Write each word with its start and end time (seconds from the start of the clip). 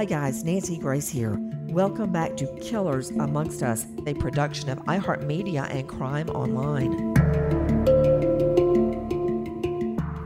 Hi, 0.00 0.06
guys, 0.06 0.42
Nancy 0.44 0.78
Grace 0.78 1.10
here. 1.10 1.36
Welcome 1.68 2.10
back 2.10 2.34
to 2.38 2.46
Killers 2.56 3.10
Amongst 3.10 3.62
Us, 3.62 3.84
a 4.06 4.14
production 4.14 4.70
of 4.70 4.78
iHeartMedia 4.86 5.68
and 5.68 5.86
Crime 5.86 6.30
Online. 6.30 7.14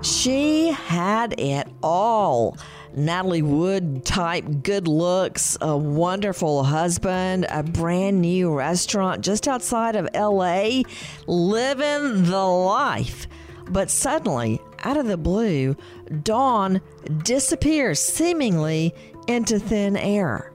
She 0.00 0.68
had 0.70 1.34
it 1.40 1.66
all. 1.82 2.56
Natalie 2.94 3.42
Wood 3.42 4.04
type 4.04 4.44
good 4.62 4.86
looks, 4.86 5.58
a 5.60 5.76
wonderful 5.76 6.62
husband, 6.62 7.46
a 7.50 7.64
brand 7.64 8.20
new 8.20 8.54
restaurant 8.54 9.24
just 9.24 9.48
outside 9.48 9.96
of 9.96 10.08
LA, 10.14 10.82
living 11.26 12.22
the 12.22 12.44
life. 12.46 13.26
But 13.70 13.90
suddenly, 13.90 14.60
out 14.84 14.98
of 14.98 15.06
the 15.06 15.16
blue, 15.16 15.74
Dawn 16.22 16.80
disappears 17.24 17.98
seemingly 17.98 18.94
into 19.26 19.58
thin 19.58 19.96
air. 19.96 20.52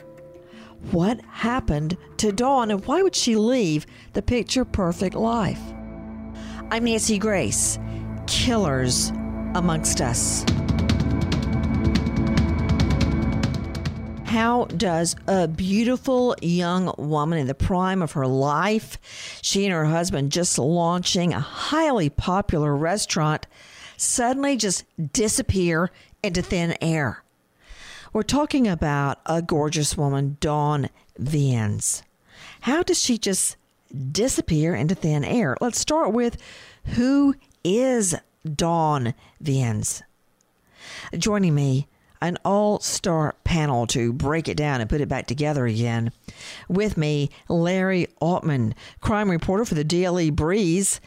What 0.91 1.22
happened 1.26 1.98
to 2.18 2.32
Dawn 2.32 2.72
and 2.72 2.86
why 2.86 3.02
would 3.02 3.16
she 3.16 3.36
leave 3.36 3.86
the 4.14 4.22
picture 4.22 4.66
perfect 4.66 5.16
life? 5.16 5.62
I'm 6.72 6.86
Nancy 6.86 7.18
Grace. 7.18 7.80
Killers 8.28 9.09
amongst 9.55 10.02
us. 10.02 10.45
How 14.26 14.66
does 14.66 15.16
a 15.28 15.48
beautiful 15.48 16.36
young 16.40 16.94
woman 17.00 17.40
in 17.40 17.48
the 17.48 17.56
prime 17.56 18.04
of 18.04 18.12
her 18.12 18.28
life, 18.28 19.00
she 19.42 19.66
and 19.66 19.73
her 19.73 19.86
husband 19.86 20.31
just 20.31 20.59
launching 20.59 21.34
a 21.34 21.40
highly 21.40 22.12
popular 22.12 22.76
restaurant, 22.76 23.48
suddenly 23.98 24.56
just 24.56 24.86
disappear 25.12 25.90
into 26.22 26.44
thin 26.44 26.78
air? 26.80 27.23
We're 28.12 28.23
talking 28.23 28.68
about 28.68 29.20
a 29.28 29.42
gorgeous 29.42 29.95
woman, 29.95 30.38
Dawn 30.39 30.89
Viens. 31.20 32.02
How 32.61 32.81
does 32.81 33.00
she 33.00 33.20
just 33.20 33.56
disappear 34.11 34.73
into 34.73 34.95
thin 34.95 35.23
air? 35.23 35.56
Let's 35.61 35.80
start 35.80 36.11
with 36.11 36.38
who 36.95 37.36
is 37.64 38.16
Dawn 38.56 39.14
Viens? 39.39 40.02
Joining 41.16 41.53
me, 41.53 41.88
an 42.20 42.38
all 42.44 42.80
star 42.80 43.36
panel 43.44 43.86
to 43.88 44.11
break 44.11 44.48
it 44.48 44.58
down 44.58 44.81
and 44.81 44.89
put 44.89 45.02
it 45.02 45.08
back 45.08 45.28
together 45.28 45.67
again. 45.67 46.11
With 46.67 46.98
me, 46.98 47.30
Larry 47.48 48.08
Altman, 48.20 48.73
crime 49.02 49.30
reporter 49.30 49.66
for 49.66 49.76
the 49.76 49.83
Daily 49.83 50.31
Breeze, 50.31 51.00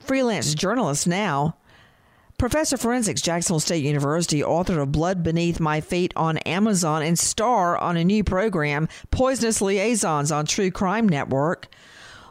freelance 0.00 0.54
journalist 0.54 1.06
now, 1.06 1.56
Professor 2.42 2.74
of 2.74 2.80
Forensics, 2.80 3.22
Jacksonville 3.22 3.60
State 3.60 3.84
University, 3.84 4.42
author 4.42 4.80
of 4.80 4.90
Blood 4.90 5.22
Beneath 5.22 5.60
My 5.60 5.80
Feet 5.80 6.12
on 6.16 6.38
Amazon, 6.38 7.00
and 7.00 7.16
star 7.16 7.78
on 7.78 7.96
a 7.96 8.02
new 8.02 8.24
program, 8.24 8.88
Poisonous 9.12 9.62
Liaisons 9.62 10.32
on 10.32 10.46
True 10.46 10.72
Crime 10.72 11.08
Network. 11.08 11.68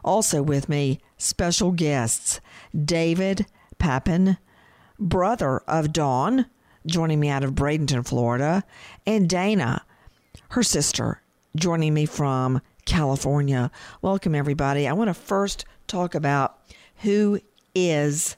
Also 0.04 0.42
with 0.42 0.68
me, 0.68 1.00
special 1.16 1.70
guests, 1.72 2.42
David 2.78 3.46
Papin, 3.78 4.36
brother 4.98 5.60
of 5.60 5.94
Dawn, 5.94 6.44
joining 6.84 7.18
me 7.18 7.30
out 7.30 7.42
of 7.42 7.54
Bradenton, 7.54 8.06
Florida, 8.06 8.64
and 9.06 9.30
Dana, 9.30 9.82
her 10.50 10.62
sister, 10.62 11.22
joining 11.56 11.94
me 11.94 12.04
from 12.04 12.60
California. 12.84 13.70
Welcome, 14.02 14.34
everybody. 14.34 14.86
I 14.86 14.92
want 14.92 15.08
to 15.08 15.14
first 15.14 15.64
talk 15.86 16.14
about 16.14 16.58
who 16.96 17.40
is 17.74 18.36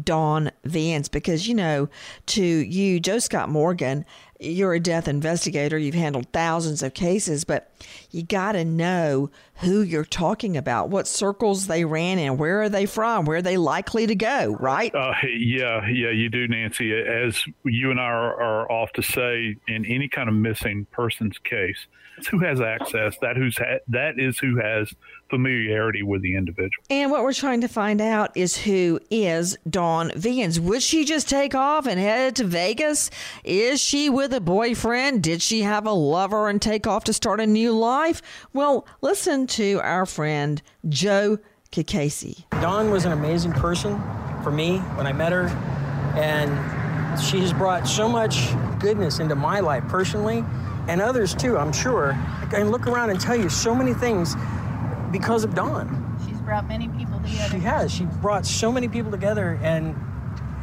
Dawn 0.00 0.52
Viens 0.64 1.08
because, 1.08 1.46
you 1.46 1.54
know, 1.54 1.88
to 2.26 2.42
you, 2.42 3.00
Joe 3.00 3.18
Scott 3.18 3.48
Morgan, 3.48 4.04
you're 4.40 4.74
a 4.74 4.80
death 4.80 5.08
investigator. 5.08 5.78
You've 5.78 5.94
handled 5.94 6.26
thousands 6.32 6.82
of 6.82 6.94
cases, 6.94 7.44
but 7.44 7.70
you 8.10 8.22
got 8.22 8.52
to 8.52 8.64
know 8.64 9.30
who 9.56 9.82
you're 9.82 10.04
talking 10.04 10.56
about, 10.56 10.90
what 10.90 11.06
circles 11.06 11.66
they 11.66 11.84
ran 11.84 12.18
in, 12.18 12.36
where 12.36 12.62
are 12.62 12.68
they 12.68 12.86
from, 12.86 13.24
where 13.24 13.38
are 13.38 13.42
they 13.42 13.56
likely 13.56 14.06
to 14.06 14.14
go, 14.14 14.56
right? 14.60 14.94
Uh, 14.94 15.14
yeah, 15.24 15.86
yeah, 15.88 16.10
you 16.10 16.28
do, 16.28 16.48
Nancy. 16.48 16.92
As 16.92 17.42
you 17.64 17.90
and 17.90 18.00
I 18.00 18.04
are, 18.04 18.40
are 18.40 18.72
off 18.72 18.92
to 18.94 19.02
say, 19.02 19.56
in 19.68 19.86
any 19.86 20.08
kind 20.08 20.28
of 20.28 20.34
missing 20.34 20.86
persons 20.90 21.38
case, 21.38 21.86
who 22.30 22.38
has 22.40 22.60
access. 22.60 23.16
That 23.20 23.36
who's 23.36 23.58
ha- 23.58 23.80
that 23.88 24.18
is 24.18 24.38
who 24.38 24.56
has 24.56 24.92
familiarity 25.34 26.00
with 26.00 26.22
the 26.22 26.36
individual. 26.36 26.84
And 26.90 27.10
what 27.10 27.24
we're 27.24 27.32
trying 27.32 27.60
to 27.62 27.68
find 27.68 28.00
out 28.00 28.36
is 28.36 28.56
who 28.56 29.00
is 29.10 29.58
Dawn 29.68 30.12
Viens. 30.14 30.60
Would 30.60 30.80
she 30.80 31.04
just 31.04 31.28
take 31.28 31.56
off 31.56 31.88
and 31.88 31.98
head 31.98 32.36
to 32.36 32.44
Vegas? 32.44 33.10
Is 33.42 33.80
she 33.80 34.08
with 34.08 34.32
a 34.32 34.40
boyfriend? 34.40 35.24
Did 35.24 35.42
she 35.42 35.62
have 35.62 35.86
a 35.86 35.92
lover 35.92 36.48
and 36.48 36.62
take 36.62 36.86
off 36.86 37.02
to 37.04 37.12
start 37.12 37.40
a 37.40 37.46
new 37.48 37.72
life? 37.72 38.22
Well, 38.52 38.86
listen 39.00 39.48
to 39.48 39.80
our 39.82 40.06
friend 40.06 40.62
Joe 40.88 41.38
Kikasi. 41.72 42.44
Dawn 42.60 42.92
was 42.92 43.04
an 43.04 43.10
amazing 43.10 43.54
person 43.54 44.00
for 44.44 44.52
me 44.52 44.78
when 44.78 45.08
I 45.08 45.12
met 45.12 45.32
her, 45.32 45.48
and 46.16 47.20
she 47.20 47.40
has 47.40 47.52
brought 47.52 47.88
so 47.88 48.08
much 48.08 48.50
goodness 48.78 49.18
into 49.18 49.34
my 49.34 49.58
life 49.58 49.82
personally 49.88 50.44
and 50.88 51.00
others 51.00 51.34
too, 51.34 51.56
I'm 51.56 51.72
sure. 51.72 52.12
I 52.12 52.46
can 52.50 52.70
look 52.70 52.86
around 52.86 53.10
and 53.10 53.20
tell 53.20 53.36
you 53.36 53.48
so 53.48 53.74
many 53.74 53.94
things 53.94 54.36
because 55.14 55.44
of 55.44 55.54
Dawn. 55.54 56.18
She's 56.26 56.40
brought 56.40 56.66
many 56.66 56.88
people 56.88 57.20
together. 57.20 57.48
She 57.48 57.60
has. 57.60 57.92
She 57.92 58.04
brought 58.20 58.44
so 58.44 58.72
many 58.72 58.88
people 58.88 59.12
together, 59.12 59.60
and 59.62 59.94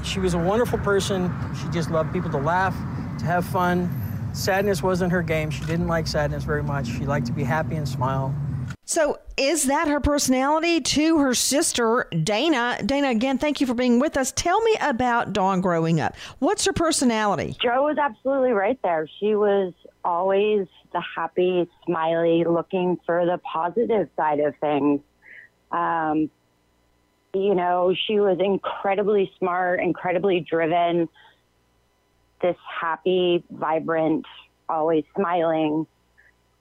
she 0.03 0.19
was 0.19 0.33
a 0.33 0.37
wonderful 0.37 0.77
person. 0.79 1.33
She 1.55 1.69
just 1.69 1.89
loved 1.89 2.11
people 2.11 2.29
to 2.31 2.37
laugh, 2.37 2.75
to 3.19 3.25
have 3.25 3.45
fun. 3.45 3.89
Sadness 4.33 4.83
wasn't 4.83 5.13
her 5.13 5.21
game. 5.21 5.51
She 5.51 5.63
didn't 5.63 5.87
like 5.87 6.05
sadness 6.05 6.43
very 6.43 6.63
much. 6.63 6.87
She 6.87 7.05
liked 7.05 7.27
to 7.27 7.31
be 7.31 7.45
happy 7.45 7.75
and 7.75 7.87
smile. 7.87 8.35
So, 8.83 9.19
is 9.37 9.67
that 9.67 9.87
her 9.87 10.01
personality 10.01 10.81
to 10.81 11.19
her 11.19 11.33
sister, 11.33 12.09
Dana? 12.23 12.77
Dana, 12.85 13.09
again, 13.09 13.37
thank 13.37 13.61
you 13.61 13.67
for 13.67 13.73
being 13.73 13.99
with 13.99 14.17
us. 14.17 14.33
Tell 14.33 14.59
me 14.63 14.75
about 14.81 15.31
Dawn 15.31 15.61
growing 15.61 16.01
up. 16.01 16.13
What's 16.39 16.65
her 16.65 16.73
personality? 16.73 17.55
Joe 17.63 17.85
was 17.85 17.97
absolutely 17.97 18.51
right 18.51 18.77
there. 18.83 19.07
She 19.21 19.33
was 19.35 19.71
always 20.03 20.67
the 20.93 21.01
happy, 21.15 21.67
smiley, 21.85 22.43
looking 22.43 22.99
for 23.05 23.25
the 23.25 23.39
positive 23.39 24.09
side 24.15 24.39
of 24.39 24.55
things. 24.57 25.01
Um, 25.71 26.29
you 27.33 27.55
know, 27.55 27.95
she 28.07 28.19
was 28.19 28.37
incredibly 28.39 29.31
smart, 29.39 29.79
incredibly 29.79 30.41
driven, 30.41 31.07
this 32.41 32.57
happy, 32.81 33.43
vibrant, 33.49 34.25
always 34.67 35.03
smiling 35.15 35.87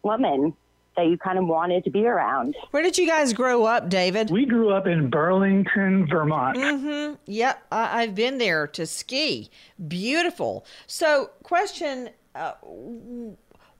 woman 0.02 0.54
that 0.96 1.06
you 1.06 1.16
kind 1.16 1.38
of 1.38 1.46
wanted 1.46 1.84
to 1.84 1.90
be 1.90 2.06
around. 2.06 2.54
Where 2.70 2.82
did 2.82 2.98
you 2.98 3.06
guys 3.06 3.32
grow 3.32 3.64
up, 3.64 3.88
David? 3.88 4.30
We 4.30 4.44
grew 4.44 4.70
up 4.70 4.86
in 4.86 5.08
Burlington, 5.08 6.06
Vermont. 6.08 6.56
Mm-hmm. 6.56 7.14
Yep, 7.26 7.62
I- 7.72 8.02
have 8.02 8.14
been 8.14 8.38
there 8.38 8.66
to 8.68 8.86
ski. 8.86 9.50
Beautiful. 9.88 10.66
So, 10.86 11.30
question 11.42 12.10
uh, 12.34 12.52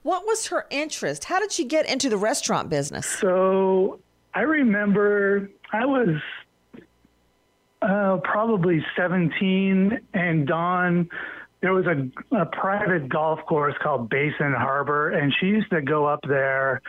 what 0.03 0.25
was 0.25 0.47
her 0.47 0.65
interest? 0.69 1.25
How 1.25 1.39
did 1.39 1.51
she 1.51 1.65
get 1.65 1.89
into 1.89 2.09
the 2.09 2.17
restaurant 2.17 2.69
business? 2.69 3.05
So 3.05 3.99
I 4.33 4.41
remember 4.41 5.49
I 5.71 5.85
was 5.85 6.21
uh, 7.81 8.17
probably 8.23 8.83
17, 8.95 9.99
and 10.13 10.47
Dawn, 10.47 11.09
there 11.61 11.73
was 11.73 11.85
a, 11.85 12.09
a 12.35 12.45
private 12.45 13.09
golf 13.09 13.39
course 13.47 13.75
called 13.81 14.09
Basin 14.09 14.53
Harbor, 14.53 15.09
and 15.09 15.33
she 15.39 15.47
used 15.47 15.69
to 15.71 15.81
go 15.81 16.05
up 16.05 16.21
there. 16.27 16.81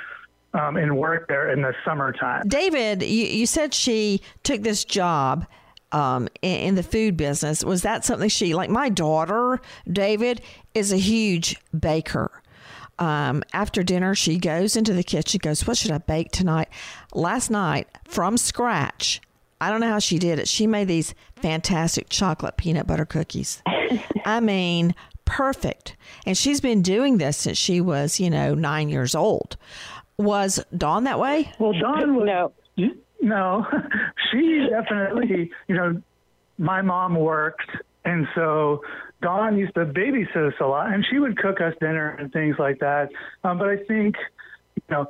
Um, 0.54 0.76
and 0.76 0.98
work 0.98 1.28
there 1.28 1.50
in 1.50 1.62
the 1.62 1.72
summertime. 1.82 2.46
David, 2.46 3.02
you, 3.02 3.24
you 3.24 3.46
said 3.46 3.72
she 3.72 4.20
took 4.42 4.60
this 4.60 4.84
job 4.84 5.46
um, 5.92 6.28
in, 6.42 6.56
in, 6.56 6.74
the 6.74 6.82
food 6.82 7.16
business. 7.16 7.64
Was 7.64 7.80
that 7.84 8.04
something 8.04 8.28
she 8.28 8.54
like? 8.54 8.68
My 8.68 8.90
daughter, 8.90 9.62
David, 9.90 10.42
is 10.74 10.92
a 10.92 10.98
huge 10.98 11.56
baker 11.80 12.41
um, 12.98 13.42
after 13.52 13.82
dinner, 13.82 14.14
she 14.14 14.38
goes 14.38 14.76
into 14.76 14.92
the 14.92 15.02
kitchen, 15.02 15.40
goes, 15.42 15.66
What 15.66 15.76
should 15.76 15.90
I 15.90 15.98
bake 15.98 16.30
tonight? 16.30 16.68
Last 17.14 17.50
night, 17.50 17.88
from 18.04 18.36
scratch, 18.36 19.20
I 19.60 19.70
don't 19.70 19.80
know 19.80 19.88
how 19.88 19.98
she 19.98 20.18
did 20.18 20.38
it. 20.38 20.48
She 20.48 20.66
made 20.66 20.88
these 20.88 21.14
fantastic 21.36 22.08
chocolate 22.08 22.56
peanut 22.56 22.86
butter 22.86 23.04
cookies. 23.04 23.62
I 24.24 24.40
mean, 24.40 24.94
perfect. 25.24 25.96
And 26.26 26.36
she's 26.36 26.60
been 26.60 26.82
doing 26.82 27.18
this 27.18 27.36
since 27.36 27.58
she 27.58 27.80
was, 27.80 28.18
you 28.20 28.30
know, 28.30 28.54
nine 28.54 28.88
years 28.88 29.14
old. 29.14 29.56
Was 30.18 30.64
Dawn 30.76 31.04
that 31.04 31.18
way? 31.18 31.52
Well, 31.58 31.72
Dawn 31.72 32.16
was. 32.16 32.26
No. 32.26 32.52
No, 33.22 33.64
she 34.32 34.66
definitely, 34.68 35.50
you 35.68 35.76
know, 35.76 36.02
my 36.58 36.82
mom 36.82 37.14
worked. 37.14 37.70
And 38.04 38.26
so 38.34 38.82
Dawn 39.22 39.56
used 39.56 39.74
to 39.74 39.86
babysit 39.86 40.48
us 40.48 40.54
a 40.60 40.66
lot, 40.66 40.92
and 40.92 41.04
she 41.08 41.18
would 41.18 41.38
cook 41.38 41.60
us 41.60 41.74
dinner 41.80 42.10
and 42.18 42.32
things 42.32 42.56
like 42.58 42.80
that. 42.80 43.08
Um, 43.44 43.58
but 43.58 43.68
I 43.68 43.76
think, 43.76 44.16
you 44.76 44.82
know, 44.90 45.06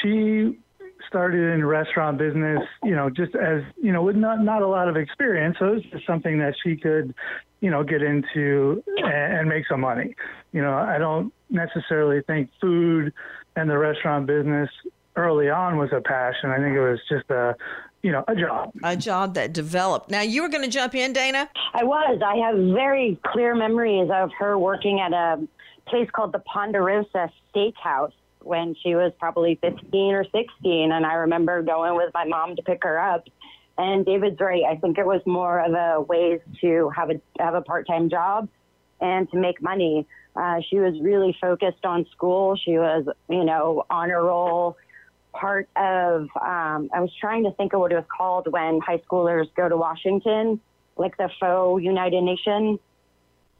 she 0.00 0.58
started 1.06 1.54
in 1.54 1.64
restaurant 1.64 2.18
business, 2.18 2.60
you 2.82 2.96
know, 2.96 3.10
just 3.10 3.34
as 3.34 3.62
you 3.80 3.92
know, 3.92 4.02
with 4.02 4.16
not 4.16 4.42
not 4.42 4.62
a 4.62 4.66
lot 4.66 4.88
of 4.88 4.96
experience, 4.96 5.56
so 5.58 5.66
it 5.66 5.74
was 5.74 5.82
just 5.92 6.06
something 6.06 6.38
that 6.38 6.54
she 6.64 6.76
could, 6.76 7.14
you 7.60 7.70
know, 7.70 7.84
get 7.84 8.02
into 8.02 8.82
and, 8.98 9.38
and 9.38 9.48
make 9.48 9.66
some 9.68 9.80
money. 9.80 10.14
You 10.52 10.62
know, 10.62 10.74
I 10.74 10.98
don't 10.98 11.32
necessarily 11.50 12.22
think 12.22 12.50
food 12.60 13.12
and 13.56 13.68
the 13.68 13.78
restaurant 13.78 14.26
business 14.26 14.70
early 15.16 15.50
on 15.50 15.76
was 15.76 15.90
a 15.92 16.00
passion. 16.00 16.50
I 16.50 16.56
think 16.56 16.74
it 16.74 16.80
was 16.80 16.98
just 17.08 17.28
a, 17.30 17.54
you 18.02 18.10
know, 18.10 18.24
a 18.26 18.34
job. 18.34 18.72
A 18.82 18.96
job 18.96 19.34
that 19.34 19.52
developed. 19.52 20.10
Now 20.10 20.22
you 20.22 20.42
were 20.42 20.48
going 20.48 20.64
to 20.64 20.70
jump 20.70 20.94
in, 20.94 21.12
Dana. 21.12 21.48
I 21.72 21.84
was. 21.84 22.20
I 22.24 22.36
have 22.36 22.56
very 22.74 23.18
clear 23.26 23.54
memories 23.54 24.10
of 24.12 24.30
her 24.38 24.58
working 24.58 25.00
at 25.00 25.12
a 25.12 25.46
place 25.86 26.08
called 26.12 26.32
the 26.32 26.40
Ponderosa 26.40 27.30
Steakhouse 27.54 28.12
when 28.40 28.74
she 28.82 28.94
was 28.94 29.12
probably 29.18 29.58
15 29.62 30.14
or 30.14 30.24
16. 30.24 30.92
And 30.92 31.06
I 31.06 31.14
remember 31.14 31.62
going 31.62 31.96
with 31.96 32.12
my 32.12 32.24
mom 32.24 32.56
to 32.56 32.62
pick 32.62 32.82
her 32.82 32.98
up. 32.98 33.24
And 33.78 34.04
David's 34.04 34.38
right. 34.40 34.62
I 34.68 34.76
think 34.76 34.98
it 34.98 35.06
was 35.06 35.20
more 35.24 35.60
of 35.60 35.72
a 35.72 36.00
ways 36.00 36.40
to 36.60 36.90
have 36.94 37.10
a 37.10 37.20
have 37.38 37.54
a 37.54 37.62
part 37.62 37.86
time 37.86 38.10
job 38.10 38.48
and 39.00 39.30
to 39.30 39.36
make 39.36 39.62
money. 39.62 40.06
Uh, 40.34 40.60
she 40.68 40.78
was 40.78 40.94
really 41.00 41.36
focused 41.40 41.84
on 41.84 42.06
school. 42.12 42.56
She 42.56 42.78
was, 42.78 43.06
you 43.28 43.44
know, 43.44 43.84
honor 43.90 44.24
roll. 44.24 44.76
Part 45.32 45.68
of 45.76 46.28
um, 46.40 46.90
I 46.92 47.00
was 47.00 47.10
trying 47.18 47.44
to 47.44 47.52
think 47.52 47.72
of 47.72 47.80
what 47.80 47.90
it 47.90 47.96
was 47.96 48.04
called 48.14 48.46
when 48.50 48.80
high 48.80 48.98
schoolers 48.98 49.48
go 49.56 49.68
to 49.68 49.76
Washington, 49.76 50.60
like 50.96 51.16
the 51.16 51.30
faux 51.40 51.82
United 51.82 52.22
Nations 52.22 52.78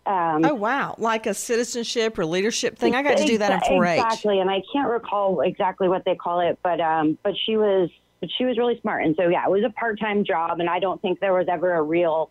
um, 0.05 0.45
oh 0.45 0.55
wow, 0.55 0.97
like 0.99 1.27
a 1.27 1.35
citizenship 1.35 2.19
or 2.19 2.27
leadership 2.27 2.77
thing. 2.77 2.95
I 2.95 3.03
got 3.03 3.19
to 3.19 3.25
do 3.25 3.39
that 3.39 3.53
in 3.53 3.79
4-H. 3.79 4.01
Exactly, 4.01 4.41
and 4.41 4.51
I 4.51 4.63
can't 4.73 4.89
recall 4.89 5.41
exactly 5.43 5.89
what 5.89 6.05
they 6.05 6.17
call 6.17 6.41
it, 6.41 6.59
but 6.63 6.81
um, 6.81 7.19
but 7.23 7.35
she 7.47 7.57
was 7.57 7.89
but 8.21 8.29
she 8.37 8.45
was 8.45 8.59
really 8.59 8.81
smart, 8.81 9.05
and 9.05 9.15
so 9.15 9.29
yeah, 9.29 9.45
it 9.45 9.51
was 9.51 9.63
a 9.65 9.71
part 9.71 10.01
time 10.01 10.25
job, 10.25 10.59
and 10.59 10.69
I 10.69 10.81
don't 10.81 11.01
think 11.01 11.21
there 11.21 11.33
was 11.33 11.47
ever 11.49 11.75
a 11.75 11.83
real 11.83 12.31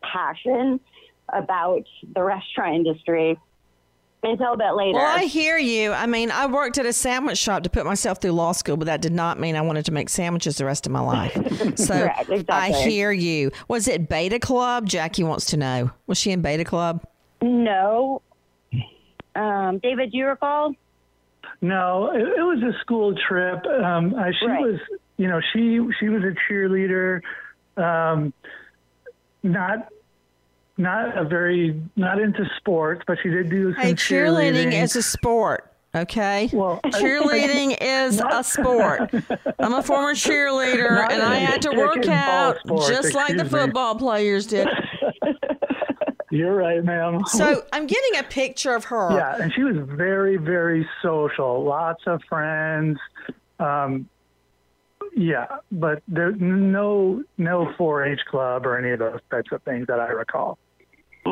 passion 0.00 0.78
about 1.28 1.84
the 2.14 2.22
restaurant 2.22 2.76
industry 2.76 3.36
until 4.22 4.54
a 4.54 4.56
bit 4.56 4.72
later. 4.74 4.98
Well, 4.98 5.18
I 5.18 5.24
hear 5.24 5.58
you. 5.58 5.92
I 5.92 6.06
mean, 6.06 6.30
I 6.30 6.46
worked 6.46 6.78
at 6.78 6.86
a 6.86 6.92
sandwich 6.92 7.38
shop 7.38 7.62
to 7.62 7.70
put 7.70 7.84
myself 7.86 8.20
through 8.20 8.32
law 8.32 8.52
school, 8.52 8.76
but 8.76 8.86
that 8.86 9.00
did 9.00 9.12
not 9.12 9.38
mean 9.38 9.56
I 9.56 9.60
wanted 9.60 9.84
to 9.86 9.92
make 9.92 10.08
sandwiches 10.08 10.56
the 10.56 10.64
rest 10.64 10.86
of 10.86 10.92
my 10.92 11.00
life. 11.00 11.36
So 11.78 11.94
Correct, 11.94 12.28
exactly. 12.30 12.54
I 12.54 12.72
hear 12.72 13.12
you. 13.12 13.50
Was 13.68 13.88
it 13.88 14.08
Beta 14.08 14.38
Club? 14.38 14.86
Jackie 14.86 15.22
wants 15.22 15.46
to 15.46 15.56
know. 15.56 15.90
Was 16.06 16.18
she 16.18 16.32
in 16.32 16.42
Beta 16.42 16.64
Club? 16.64 17.04
No. 17.40 18.22
Um, 19.34 19.78
David, 19.78 20.10
do 20.10 20.18
you 20.18 20.26
recall? 20.26 20.74
No, 21.60 22.10
it, 22.12 22.20
it 22.20 22.42
was 22.42 22.62
a 22.62 22.78
school 22.80 23.14
trip. 23.28 23.64
Um, 23.66 24.14
uh, 24.14 24.24
she 24.38 24.46
right. 24.46 24.60
was, 24.60 24.80
you 25.16 25.28
know, 25.28 25.40
she 25.52 25.80
she 26.00 26.08
was 26.08 26.22
a 26.22 26.34
cheerleader. 26.50 27.20
Um, 27.76 28.32
not 29.42 29.88
not 30.78 31.18
a 31.18 31.24
very 31.24 31.80
not 31.96 32.20
into 32.20 32.48
sports, 32.56 33.02
but 33.06 33.18
she 33.22 33.28
did 33.28 33.50
do 33.50 33.74
some 33.74 33.82
hey, 33.82 33.94
cheerleading. 33.94 34.72
cheerleading 34.72 34.82
is 34.82 34.96
a 34.96 35.02
sport. 35.02 35.72
Okay. 35.94 36.50
Well, 36.52 36.80
cheerleading 36.84 37.76
is 37.80 38.22
a 38.30 38.44
sport. 38.44 39.10
I'm 39.58 39.74
a 39.74 39.82
former 39.82 40.14
cheerleader, 40.14 41.10
and 41.10 41.22
I 41.22 41.36
had 41.36 41.62
to 41.62 41.70
work 41.70 42.06
out 42.06 42.58
sport, 42.60 42.88
just 42.88 43.14
like 43.14 43.36
the 43.36 43.44
football 43.44 43.94
me. 43.94 44.00
players 44.00 44.46
did. 44.46 44.68
You're 46.30 46.54
right, 46.54 46.84
ma'am. 46.84 47.22
So 47.26 47.62
I'm 47.72 47.86
getting 47.86 48.20
a 48.20 48.22
picture 48.22 48.74
of 48.74 48.84
her. 48.84 49.10
Yeah, 49.12 49.42
and 49.42 49.52
she 49.52 49.64
was 49.64 49.76
very, 49.76 50.36
very 50.36 50.86
social. 51.02 51.64
Lots 51.64 52.02
of 52.06 52.22
friends. 52.28 52.98
Um, 53.58 54.08
yeah, 55.16 55.46
but 55.72 56.02
there's 56.06 56.36
no 56.38 57.24
no 57.38 57.72
4-H 57.78 58.20
club 58.30 58.66
or 58.66 58.78
any 58.78 58.90
of 58.90 58.98
those 58.98 59.20
types 59.30 59.50
of 59.52 59.62
things 59.62 59.86
that 59.86 60.00
I 60.00 60.08
recall. 60.08 60.58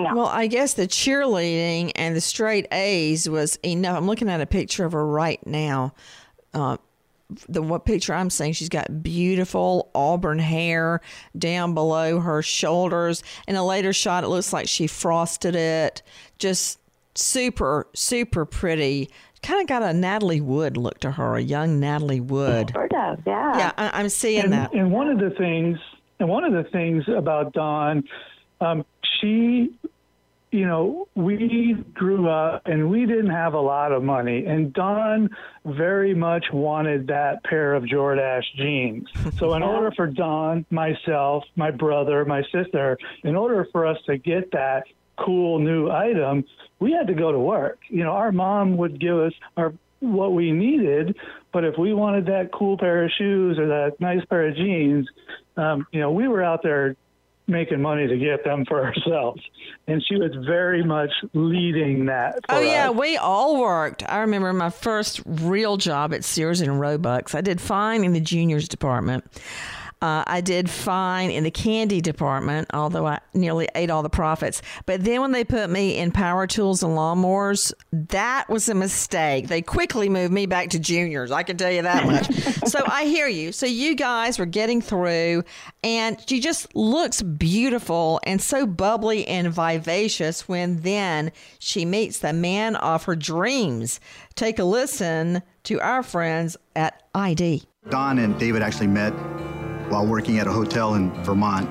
No. 0.03 0.15
Well, 0.15 0.27
I 0.27 0.47
guess 0.47 0.75
the 0.75 0.87
cheerleading 0.87 1.93
and 1.97 2.15
the 2.15 2.21
straight 2.21 2.67
A's 2.73 3.29
was 3.29 3.57
enough. 3.65 3.97
I'm 3.97 4.07
looking 4.07 4.29
at 4.29 4.41
a 4.41 4.47
picture 4.47 4.85
of 4.85 4.93
her 4.93 5.07
right 5.07 5.45
now. 5.47 5.95
Uh, 6.53 6.77
the 7.49 7.63
what 7.63 7.85
picture 7.85 8.15
I'm 8.15 8.31
seeing, 8.31 8.53
she's 8.53 8.69
got 8.69 9.03
beautiful 9.03 9.91
auburn 9.95 10.39
hair 10.39 11.01
down 11.37 11.75
below 11.75 12.21
her 12.21 12.43
shoulders. 12.43 13.23
In 13.49 13.57
a 13.57 13.67
later 13.67 13.93
shot, 13.93 14.25
it 14.25 14.29
looks 14.29 14.53
like 14.53 14.69
she 14.69 14.87
frosted 14.87 15.57
it. 15.57 16.03
Just 16.39 16.79
super, 17.15 17.89
super 17.95 18.45
pretty. 18.45 19.11
Kind 19.43 19.61
of 19.61 19.67
got 19.67 19.83
a 19.83 19.93
Natalie 19.93 20.41
Wood 20.41 20.77
look 20.77 21.01
to 21.01 21.11
her, 21.11 21.37
a 21.37 21.41
young 21.41 21.81
Natalie 21.81 22.21
Wood. 22.21 22.71
Sort 22.73 22.93
of, 22.95 23.19
yeah. 23.27 23.59
Yeah, 23.59 23.73
I, 23.77 24.01
am 24.01 24.09
seeing 24.09 24.45
and, 24.45 24.53
that. 24.53 24.73
And 24.73 24.93
one 24.93 25.09
of 25.09 25.19
the 25.19 25.31
things, 25.37 25.79
and 26.21 26.29
one 26.29 26.45
of 26.45 26.53
the 26.53 26.69
things 26.71 27.05
about 27.09 27.53
Dawn, 27.53 28.05
um, 28.61 28.85
she 29.21 29.75
you 30.53 30.67
know, 30.67 31.09
we 31.15 31.75
grew 31.93 32.29
up 32.29 32.63
and 32.67 32.89
we 32.89 33.05
didn't 33.05 33.31
have 33.31 33.55
a 33.55 33.61
lot 33.61 33.93
of 33.93 34.03
money, 34.03 34.47
and 34.47 34.73
Dawn 34.73 35.29
very 35.65 36.15
much 36.15 36.47
wanted 36.53 37.09
that 37.09 37.45
pair 37.45 37.75
of 37.75 37.83
Jordache 37.85 38.45
jeans. 38.57 39.09
So, 39.39 39.55
in 39.55 39.63
order 39.63 39.91
for 39.95 40.07
Dawn, 40.07 40.65
myself, 40.71 41.45
my 41.57 41.71
brother, 41.71 42.25
my 42.25 42.43
sister, 42.53 42.97
in 43.25 43.37
order 43.37 43.67
for 43.73 43.87
us 43.87 43.99
to 44.07 44.17
get 44.19 44.53
that 44.53 44.85
cool 45.19 45.59
new 45.59 45.91
item, 45.91 46.45
we 46.79 46.93
had 46.93 47.09
to 47.09 47.15
go 47.15 47.33
to 47.33 47.39
work. 47.39 47.81
You 47.89 48.05
know, 48.05 48.13
our 48.13 48.33
mom 48.33 48.77
would 48.77 49.01
give 49.01 49.19
us 49.19 49.33
our 49.57 49.75
what 50.01 50.33
we 50.33 50.53
needed, 50.53 51.17
but 51.53 51.65
if 51.65 51.77
we 51.79 51.93
wanted 51.93 52.27
that 52.27 52.51
cool 52.53 52.79
pair 52.79 53.05
of 53.05 53.11
shoes 53.19 53.59
or 53.59 53.67
that 53.67 54.01
nice 54.01 54.25
pair 54.27 54.49
of 54.49 54.55
jeans, 54.55 55.09
um, 55.57 55.87
you 55.91 56.01
know, 56.01 56.13
we 56.13 56.29
were 56.29 56.43
out 56.43 56.63
there 56.63 56.97
making 57.49 57.81
money 57.81 58.07
to 58.07 58.17
get 58.17 58.45
them 58.45 58.65
for 58.67 58.85
ourselves. 58.85 59.41
And 59.87 60.05
she 60.07 60.17
was 60.17 60.33
very 60.47 60.85
much 60.85 61.11
leading 61.33 62.07
that. 62.07 62.41
oh, 62.49 62.61
yeah. 62.61 62.91
Us. 62.91 62.97
We 62.97 63.17
all 63.17 63.61
worked. 63.61 64.03
I 64.09 64.19
remember 64.19 64.53
my 64.53 64.71
first 64.71 65.21
real 65.25 65.77
job 65.77 66.13
at 66.13 66.25
Sears 66.25 66.61
and 66.61 66.81
Roebuck's. 66.81 67.35
I 67.35 67.41
did 67.41 67.61
fine 67.61 68.05
in 68.05 68.13
the 68.13 68.21
juniors 68.21 68.69
department. 68.69 69.25
Uh, 70.03 70.23
I 70.27 70.43
did 70.43 70.69
fine 70.69 71.31
in 71.31 71.45
the 71.45 71.51
candy 71.51 72.03
department, 72.03 72.69
although 72.75 73.07
I 73.07 73.21
nearly 73.33 73.67
ate 73.75 73.91
all 73.91 74.03
the 74.03 74.11
profits. 74.11 74.61
But 74.85 75.03
then 75.05 75.23
when 75.23 75.33
they 75.33 75.43
put 75.43 75.71
me 75.71 75.97
in 75.97 76.13
power 76.13 76.47
tools 76.47 76.83
and 76.83 76.93
lawnmowers, 76.93 77.73
that 77.93 78.47
was 78.51 78.69
a 78.69 78.75
mistake. 78.75 79.49
They 79.49 79.63
quickly 79.63 80.11
moved 80.11 80.35
me 80.35 80.45
back 80.45 80.69
to 80.71 80.79
juniors. 80.79 81.31
I 81.31 81.45
can 81.45 81.57
tell 81.57 81.71
you 81.71 81.81
that 81.81 82.05
much. 82.05 82.31
so 82.71 82.83
I 82.87 83.07
hear 83.07 83.27
you. 83.27 83.53
So 83.53 83.65
you 83.65 83.95
guys 83.95 84.39
were 84.39 84.45
getting 84.45 84.83
through, 84.83 85.45
and 85.83 86.23
she 86.29 86.41
just 86.41 86.77
looks 86.77 87.23
beautiful 87.23 88.21
and 88.25 88.43
so 88.43 88.67
bubbly 88.67 89.27
and 89.27 89.51
vivacious 89.51 90.47
when 90.47 90.83
then 90.83 91.33
she 91.59 91.87
meets 91.87 92.19
the 92.19 92.35
man 92.35 92.77
of 92.77 93.05
her 93.05 93.17
dreams. 93.17 93.99
Take 94.35 94.59
a 94.59 94.65
listen 94.65 95.43
to 95.65 95.81
our 95.81 96.03
friends 96.03 96.59
at 96.75 97.03
ID. 97.15 97.63
Dawn 97.89 98.19
and 98.19 98.39
David 98.39 98.63
actually 98.63 98.89
met 98.89 99.15
while 99.89 100.07
working 100.07 100.39
at 100.39 100.47
a 100.47 100.53
hotel 100.53 100.95
in 100.95 101.11
Vermont. 101.23 101.69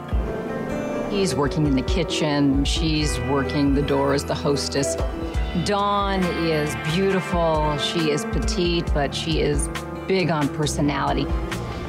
He's 1.12 1.36
working 1.36 1.66
in 1.66 1.76
the 1.76 1.82
kitchen, 1.82 2.66
she's 2.66 3.20
working 3.22 3.74
the 3.74 3.82
door 3.82 4.14
as 4.14 4.26
the 4.26 4.36
hostess. 4.36 4.98
Dawn 5.64 6.24
is 6.24 6.76
beautiful, 6.94 7.78
she 7.78 8.12
is 8.12 8.26
petite, 8.26 8.94
but 8.94 9.16
she 9.16 9.40
is 9.40 9.70
big 10.08 10.30
on 10.30 10.50
personality. 10.50 11.26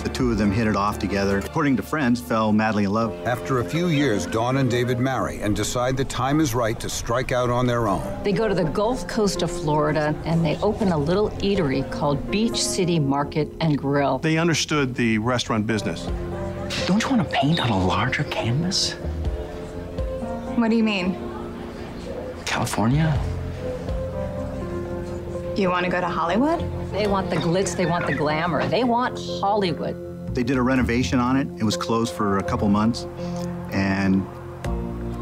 The 0.07 0.13
two 0.13 0.31
of 0.31 0.39
them 0.39 0.53
hit 0.53 0.69
it 0.69 0.77
off 0.77 1.01
together. 1.01 1.39
According 1.39 1.77
to 1.79 1.83
friends, 1.83 2.21
fell 2.21 2.53
madly 2.53 2.85
in 2.85 2.93
love. 2.93 3.13
After 3.27 3.59
a 3.59 3.65
few 3.65 3.89
years, 3.89 4.25
Dawn 4.25 4.59
and 4.59 4.71
David 4.71 5.01
marry 5.01 5.41
and 5.41 5.57
decide 5.57 5.97
the 5.97 6.05
time 6.05 6.39
is 6.39 6.55
right 6.55 6.79
to 6.79 6.89
strike 6.89 7.33
out 7.33 7.51
on 7.51 7.67
their 7.67 7.89
own. 7.89 8.23
They 8.23 8.31
go 8.31 8.47
to 8.47 8.55
the 8.55 8.63
Gulf 8.63 9.09
Coast 9.09 9.43
of 9.43 9.51
Florida 9.51 10.15
and 10.25 10.45
they 10.45 10.59
open 10.59 10.93
a 10.93 10.97
little 10.97 11.31
eatery 11.41 11.91
called 11.91 12.31
Beach 12.31 12.63
City 12.63 13.01
Market 13.01 13.53
and 13.61 13.77
Grill. 13.77 14.19
They 14.19 14.39
understood 14.39 14.95
the 14.95 15.19
restaurant 15.19 15.67
business. 15.67 16.05
Don't 16.87 17.03
you 17.03 17.11
want 17.11 17.29
to 17.29 17.37
paint 17.37 17.59
on 17.59 17.71
a 17.71 17.87
larger 17.87 18.23
canvas? 18.23 18.93
What 20.55 20.71
do 20.71 20.77
you 20.77 20.85
mean? 20.85 21.17
California? 22.45 23.13
You 25.57 25.69
want 25.69 25.85
to 25.85 25.91
go 25.91 26.01
to 26.01 26.07
Hollywood? 26.07 26.76
They 26.93 27.07
want 27.07 27.31
the 27.31 27.37
glitz, 27.37 27.77
they 27.77 27.87
want 27.87 28.07
the 28.07 28.15
glamour, 28.15 28.67
they 28.69 28.85
want 28.85 29.19
Hollywood. 29.41 30.35
They 30.35 30.43
did 30.43 30.57
a 30.57 30.63
renovation 30.63 31.19
on 31.19 31.37
it. 31.37 31.49
It 31.59 31.65
was 31.65 31.77
closed 31.77 32.15
for 32.15 32.39
a 32.39 32.43
couple 32.43 32.69
months. 32.69 33.07
And 33.73 34.23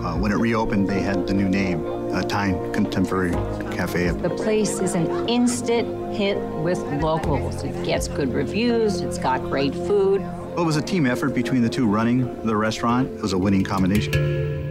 uh, 0.05 0.17
when 0.17 0.33
it 0.33 0.37
reopened, 0.37 0.89
they 0.89 1.01
had 1.01 1.27
the 1.27 1.35
new 1.35 1.49
name, 1.49 1.85
uh, 2.13 2.23
Thyme 2.23 2.73
Contemporary 2.73 3.33
Cafe. 3.75 4.11
The 4.11 4.31
place 4.31 4.81
is 4.81 4.95
an 4.95 5.29
instant 5.29 6.15
hit 6.15 6.37
with 6.63 6.79
locals. 7.03 7.63
It 7.65 7.85
gets 7.85 8.09
good 8.09 8.33
reviews, 8.33 9.01
it's 9.01 9.19
got 9.19 9.41
great 9.43 9.75
food. 9.75 10.21
Well, 10.21 10.63
it 10.63 10.67
was 10.67 10.77
a 10.77 10.83
team 10.83 11.07
effort 11.07 11.35
between 11.35 11.63
the 11.63 11.69
two 11.69 11.87
running 11.87 12.45
the 12.45 12.57
restaurant. 12.57 13.11
It 13.11 13.23
was 13.23 13.33
a 13.33 13.39
winning 13.39 13.65
combination. 13.65 14.64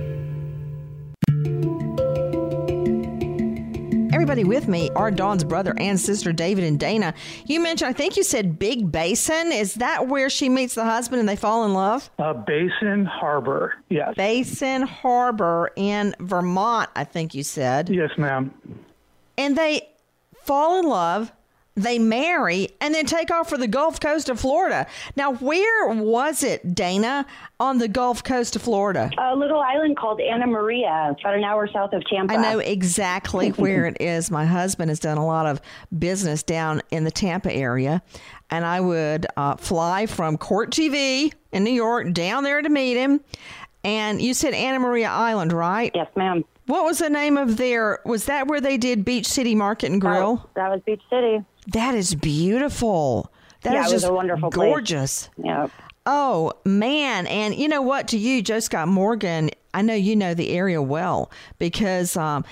Everybody 4.33 4.57
with 4.57 4.67
me 4.67 4.89
are 4.95 5.11
Dawn's 5.11 5.43
brother 5.43 5.75
and 5.77 5.99
sister, 5.99 6.33
David 6.33 6.63
and 6.63 6.79
Dana. 6.79 7.13
You 7.45 7.59
mentioned, 7.59 7.89
I 7.89 7.93
think 7.93 8.17
you 8.17 8.23
said 8.23 8.57
Big 8.57 8.91
Basin. 8.91 9.51
Is 9.51 9.75
that 9.75 10.07
where 10.07 10.27
she 10.27 10.49
meets 10.49 10.73
the 10.73 10.83
husband 10.83 11.19
and 11.19 11.29
they 11.29 11.35
fall 11.35 11.65
in 11.65 11.75
love? 11.75 12.09
Uh, 12.17 12.33
Basin 12.33 13.05
Harbor, 13.05 13.75
yes. 13.89 14.15
Basin 14.15 14.81
Harbor 14.81 15.69
in 15.75 16.15
Vermont, 16.19 16.89
I 16.95 17.03
think 17.03 17.35
you 17.35 17.43
said. 17.43 17.89
Yes, 17.89 18.09
ma'am. 18.17 18.51
And 19.37 19.55
they 19.55 19.87
fall 20.45 20.79
in 20.79 20.87
love 20.87 21.31
they 21.75 21.97
marry 21.97 22.69
and 22.79 22.93
then 22.93 23.05
take 23.05 23.31
off 23.31 23.49
for 23.49 23.57
the 23.57 23.67
Gulf 23.67 23.99
Coast 23.99 24.29
of 24.29 24.39
Florida. 24.39 24.85
Now, 25.15 25.33
where 25.33 25.87
was 25.87 26.43
it, 26.43 26.75
Dana, 26.75 27.25
on 27.59 27.79
the 27.79 27.87
Gulf 27.87 28.23
Coast 28.23 28.55
of 28.55 28.61
Florida? 28.61 29.09
A 29.17 29.35
little 29.35 29.59
island 29.59 29.97
called 29.97 30.21
Anna 30.21 30.45
Maria, 30.45 31.09
it's 31.11 31.21
about 31.21 31.35
an 31.35 31.43
hour 31.43 31.67
south 31.67 31.93
of 31.93 32.03
Tampa. 32.05 32.33
I 32.33 32.37
know 32.37 32.59
exactly 32.59 33.49
where 33.51 33.85
it 33.85 33.97
is. 33.99 34.29
My 34.29 34.45
husband 34.45 34.89
has 34.89 34.99
done 34.99 35.17
a 35.17 35.25
lot 35.25 35.47
of 35.47 35.61
business 35.97 36.43
down 36.43 36.81
in 36.91 37.03
the 37.05 37.11
Tampa 37.11 37.51
area, 37.51 38.03
and 38.49 38.65
I 38.65 38.79
would 38.79 39.25
uh, 39.35 39.55
fly 39.55 40.05
from 40.05 40.37
Court 40.37 40.69
TV 40.71 41.33
in 41.51 41.63
New 41.63 41.71
York 41.71 42.13
down 42.13 42.43
there 42.43 42.61
to 42.61 42.69
meet 42.69 42.97
him. 42.97 43.21
And 43.83 44.21
you 44.21 44.33
said 44.33 44.53
Anna 44.53 44.79
Maria 44.79 45.09
Island, 45.09 45.51
right? 45.51 45.91
Yes, 45.93 46.07
ma'am. 46.15 46.45
What 46.67 46.85
was 46.85 46.99
the 46.99 47.09
name 47.09 47.37
of 47.37 47.57
their? 47.57 47.99
Was 48.05 48.25
that 48.25 48.47
where 48.47 48.61
they 48.61 48.77
did 48.77 49.03
Beach 49.03 49.25
City 49.25 49.53
Market 49.55 49.91
and 49.91 49.99
Grill? 49.99 50.41
Oh, 50.41 50.49
that 50.55 50.69
was 50.69 50.79
Beach 50.85 51.01
City. 51.09 51.43
That 51.67 51.95
is 51.95 52.15
beautiful. 52.15 53.31
That 53.61 53.73
yeah, 53.73 53.85
is 53.85 53.91
just 53.91 54.05
a 54.05 54.13
wonderful 54.13 54.51
place. 54.51 54.69
gorgeous. 54.69 55.29
Yeah. 55.37 55.67
Oh 56.05 56.51
man, 56.65 57.27
and 57.27 57.55
you 57.55 57.67
know 57.67 57.81
what? 57.81 58.09
To 58.09 58.17
you, 58.17 58.41
Joe 58.41 58.59
Scott 58.59 58.87
Morgan, 58.87 59.51
I 59.73 59.81
know 59.81 59.93
you 59.93 60.15
know 60.15 60.33
the 60.33 60.49
area 60.49 60.81
well 60.81 61.31
because 61.59 62.17
um, 62.17 62.43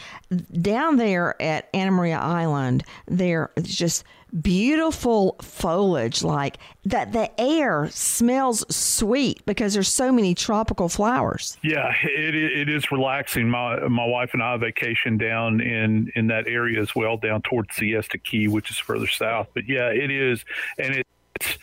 down 0.62 0.96
there 0.96 1.40
at 1.42 1.70
Anna 1.74 1.92
Maria 1.92 2.18
Island, 2.18 2.84
there 3.08 3.52
is 3.58 3.76
just 3.76 4.06
beautiful 4.42 5.36
foliage. 5.42 6.24
Like 6.24 6.58
that, 6.86 7.12
the 7.12 7.30
air 7.40 7.90
smells 7.92 8.64
sweet 8.74 9.46
because 9.46 9.74
there's 9.74 9.90
so 9.90 10.12
many 10.12 10.34
tropical 10.34 10.88
flowers. 10.88 11.58
Yeah, 11.62 11.94
it, 12.04 12.34
it 12.36 12.70
is 12.70 12.92
relaxing. 12.92 13.50
My 13.50 13.88
my 13.88 14.06
wife 14.06 14.30
and 14.34 14.42
I 14.42 14.56
vacation 14.58 15.18
down 15.18 15.60
in 15.60 16.12
in 16.16 16.28
that 16.28 16.48
area 16.48 16.82
as 16.82 16.96
well, 16.96 17.18
down 17.18 17.42
towards 17.42 17.76
Siesta 17.76 18.18
Key, 18.18 18.48
which 18.48 18.72
is 18.72 18.78
further 18.78 19.08
south. 19.08 19.50
But 19.54 19.68
yeah, 19.68 19.90
it 19.90 20.10
is, 20.10 20.46
and 20.78 20.96
it's 20.96 21.58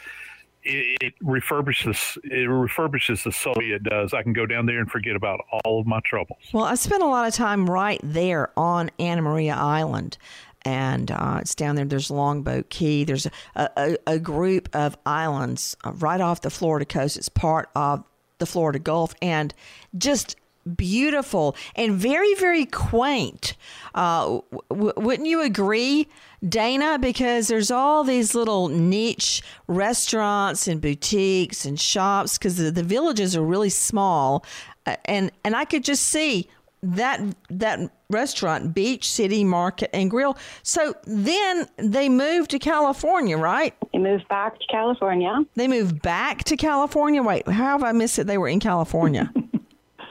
it, 0.63 0.99
it, 1.01 1.15
refurbishes 1.23 2.17
it 2.25 2.49
refurbishes 2.49 3.25
the 3.25 3.33
soul 3.33 3.55
it 3.59 3.83
does. 3.83 4.13
I 4.13 4.23
can 4.23 4.33
go 4.33 4.47
down 4.47 4.67
there 4.67 4.79
and 4.79 4.91
forget 4.91 5.17
about 5.17 5.41
all 5.65 5.81
of 5.81 5.87
my 5.87 6.01
troubles. 6.05 6.39
Well, 6.53 6.65
I 6.65 6.75
spent 6.75 7.03
a 7.03 7.07
lot 7.07 7.27
of 7.27 7.35
time 7.35 7.69
right 7.69 8.01
there 8.03 8.51
on 8.59 8.91
Anna 8.99 9.23
Maria 9.23 9.55
Island. 9.55 10.19
And 10.63 11.11
uh, 11.11 11.39
it's 11.41 11.55
down 11.55 11.77
there. 11.77 11.85
There's 11.85 12.11
Longboat 12.11 12.69
Key. 12.69 13.05
There's 13.05 13.27
a, 13.27 13.31
a, 13.55 13.97
a 14.07 14.19
group 14.19 14.69
of 14.75 14.99
islands 15.07 15.77
uh, 15.85 15.93
right 15.93 16.21
off 16.21 16.43
the 16.43 16.51
Florida 16.51 16.85
coast. 16.85 17.17
It's 17.17 17.29
part 17.29 17.71
of 17.75 18.05
the 18.39 18.45
Florida 18.45 18.79
Gulf 18.79 19.15
and 19.23 19.55
just 19.97 20.37
beautiful 20.77 21.57
and 21.75 21.95
very, 21.95 22.35
very 22.35 22.67
quaint. 22.67 23.55
Uh, 23.95 24.41
w- 24.71 24.93
wouldn't 24.97 25.29
you 25.29 25.43
agree, 25.43 26.09
Dana? 26.47 26.99
Because 26.99 27.49
there's 27.49 27.71
all 27.71 28.05
these 28.05 28.35
little 28.35 28.69
niche 28.69 29.43
restaurants 29.67 30.69
and 30.69 30.81
boutiques 30.81 31.65
and 31.65 31.79
shops 31.79 32.39
because 32.39 32.57
the, 32.57 32.71
the 32.71 32.83
villages 32.83 33.37
are 33.37 33.45
really 33.45 33.71
small. 33.71 34.45
Uh, 34.87 34.97
and, 35.07 35.33
and 35.45 35.57
I 35.57 35.65
could 35.65 35.85
just 35.85 36.05
see 36.05 36.49
that 36.83 37.21
that 37.51 37.81
restaurant 38.09 38.73
beach 38.73 39.11
city 39.11 39.43
market 39.43 39.91
and 39.93 40.11
grill 40.11 40.39
so 40.63 40.95
then 41.05 41.67
they 41.77 42.09
moved 42.09 42.51
to 42.53 42.59
california 42.59 43.37
right 43.37 43.75
they 43.93 43.99
moved 43.99 44.29
back 44.29 44.57
to 44.59 44.65
california 44.71 45.45
they 45.57 45.67
moved 45.67 46.01
back 46.03 46.45
to 46.45 46.57
california 46.57 47.21
wait 47.21 47.47
how 47.49 47.77
have 47.79 47.83
i 47.83 47.91
missed 47.91 48.19
it 48.19 48.29
they 48.29 48.39
were 48.39 48.49
in 48.49 48.61
california 48.61 49.33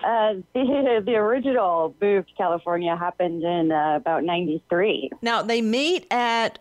uh, 0.04 0.34
the, 0.54 1.02
the 1.06 1.16
original 1.16 1.96
move 2.02 2.28
to 2.28 2.34
california 2.36 2.96
happened 2.96 3.44
in 3.44 3.72
uh, 3.72 3.96
about 3.96 4.24
93 4.24 5.12
now 5.22 5.42
they 5.42 5.62
meet 5.62 6.06
at 6.12 6.60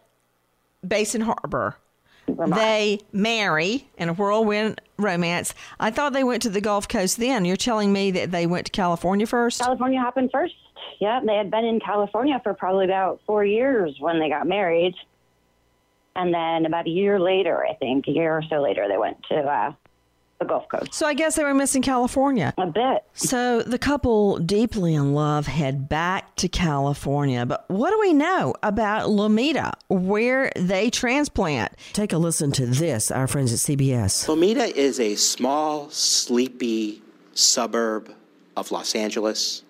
basin 0.86 1.20
harbor 1.20 1.76
they 2.28 3.00
marry 3.12 3.88
in 3.96 4.08
a 4.08 4.14
whirlwind 4.14 4.80
romance. 4.98 5.54
I 5.78 5.90
thought 5.90 6.12
they 6.12 6.24
went 6.24 6.42
to 6.42 6.50
the 6.50 6.60
Gulf 6.60 6.88
Coast 6.88 7.18
then. 7.18 7.44
You're 7.44 7.56
telling 7.56 7.92
me 7.92 8.10
that 8.12 8.30
they 8.30 8.46
went 8.46 8.66
to 8.66 8.72
California 8.72 9.26
first? 9.26 9.60
California 9.60 10.00
happened 10.00 10.30
first. 10.32 10.54
Yeah, 11.00 11.20
they 11.24 11.36
had 11.36 11.50
been 11.50 11.64
in 11.64 11.80
California 11.80 12.40
for 12.42 12.54
probably 12.54 12.84
about 12.84 13.20
four 13.26 13.44
years 13.44 13.96
when 14.00 14.18
they 14.18 14.28
got 14.28 14.46
married. 14.46 14.94
And 16.14 16.32
then 16.32 16.64
about 16.64 16.86
a 16.86 16.90
year 16.90 17.20
later, 17.20 17.64
I 17.64 17.74
think, 17.74 18.08
a 18.08 18.10
year 18.10 18.38
or 18.38 18.42
so 18.48 18.62
later, 18.62 18.86
they 18.88 18.96
went 18.96 19.18
to 19.28 19.36
uh, 19.36 19.72
the 20.38 20.44
Gulf 20.44 20.68
Coast. 20.68 20.94
So 20.94 21.06
I 21.06 21.14
guess 21.14 21.36
they 21.36 21.44
were 21.44 21.54
missing 21.54 21.82
California. 21.82 22.52
I 22.58 22.66
bet. 22.66 23.06
So 23.14 23.62
the 23.62 23.78
couple, 23.78 24.38
deeply 24.38 24.94
in 24.94 25.14
love, 25.14 25.46
head 25.46 25.88
back 25.88 26.36
to 26.36 26.48
California. 26.48 27.46
But 27.46 27.64
what 27.68 27.90
do 27.90 27.98
we 28.00 28.12
know 28.12 28.54
about 28.62 29.08
Lomita, 29.08 29.72
where 29.88 30.52
they 30.56 30.90
transplant? 30.90 31.72
Take 31.92 32.12
a 32.12 32.18
listen 32.18 32.52
to 32.52 32.66
this, 32.66 33.10
our 33.10 33.26
friends 33.26 33.52
at 33.52 33.58
CBS. 33.58 34.26
Lomita 34.26 34.70
is 34.70 35.00
a 35.00 35.14
small, 35.16 35.90
sleepy 35.90 37.02
suburb 37.34 38.12
of 38.56 38.70
Los 38.70 38.94
Angeles. 38.94 39.62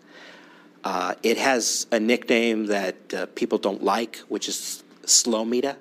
Uh, 0.84 1.14
it 1.22 1.36
has 1.36 1.86
a 1.90 1.98
nickname 1.98 2.66
that 2.66 3.12
uh, 3.12 3.26
people 3.34 3.58
don't 3.58 3.82
like, 3.82 4.18
which 4.28 4.48
is 4.48 4.84
"Slow 5.04 5.44
Slowmita. 5.44 5.76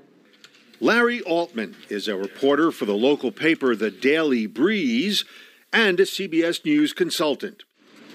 Larry 0.82 1.22
Altman 1.22 1.75
is 1.89 2.08
a 2.08 2.17
reporter 2.17 2.72
for 2.72 2.86
the 2.86 2.96
local 2.96 3.32
paper 3.32 3.75
The 3.75 3.91
Daily 3.91 4.46
Breeze 4.46 5.24
and 5.72 6.00
a 6.00 6.03
CBS 6.03 6.65
News 6.65 6.91
consultant. 6.91 7.63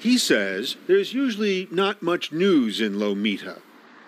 He 0.00 0.19
says 0.19 0.76
there's 0.87 1.14
usually 1.14 1.69
not 1.71 2.02
much 2.02 2.33
news 2.33 2.81
in 2.81 2.95
Lomita. 2.95 3.61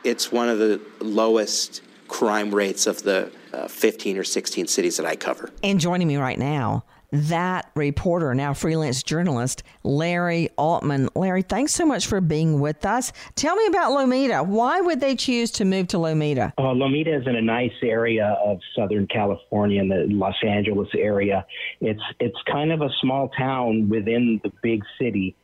It's 0.05 0.31
one 0.31 0.49
of 0.49 0.59
the 0.59 0.81
lowest 1.01 1.83
crime 2.09 2.55
rates 2.55 2.87
of 2.87 3.03
the 3.03 3.31
uh, 3.53 3.69
15 3.69 4.19
or 4.19 4.25
16 4.25 4.67
cities 4.67 4.97
that 4.97 5.07
I 5.07 5.17
cover. 5.17 5.51
And 5.63 5.81
joining 5.81 6.09
me 6.09 6.17
right 6.17 6.39
now, 6.39 6.85
that 7.13 7.71
reporter, 7.75 8.35
now 8.35 8.55
freelance 8.55 9.03
journalist, 9.03 9.63
Larry 9.85 10.49
Altman. 10.57 11.11
Larry, 11.15 11.43
thanks 11.43 11.73
so 11.73 11.85
much 11.85 12.07
for 12.07 12.21
being 12.21 12.61
with 12.61 12.85
us. 12.87 13.13
Tell 13.35 13.55
me 13.55 13.67
about 13.67 13.93
Lomita. 13.93 14.47
Why 14.47 14.81
would 14.81 15.01
they 15.01 15.15
choose 15.15 15.51
to 15.53 15.65
move 15.65 15.89
to 15.89 15.99
Lomita? 15.99 16.53
Uh, 16.57 16.63
Lomita 16.63 17.21
is 17.21 17.27
in 17.27 17.37
a 17.37 17.43
nice 17.43 17.73
area 17.83 18.37
of 18.45 18.59
Southern 18.75 19.07
California, 19.07 19.81
in 19.81 19.89
the 19.89 20.07
Los 20.09 20.37
Angeles 20.43 20.89
area. 20.97 21.45
It's 21.81 22.03
it's 22.19 22.39
kind 22.51 22.73
of 22.73 22.81
a 22.81 22.89
small 23.01 23.29
town 23.29 23.89
within 23.89 24.41
the 24.43 24.53
big 24.63 24.83
city, 24.99 25.37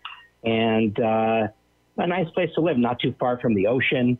and 0.44 0.98
uh, 0.98 1.48
a 1.98 2.06
nice 2.06 2.28
place 2.30 2.50
to 2.54 2.60
live. 2.62 2.78
Not 2.78 2.98
too 3.00 3.14
far 3.18 3.38
from 3.38 3.54
the 3.54 3.66
ocean 3.66 4.18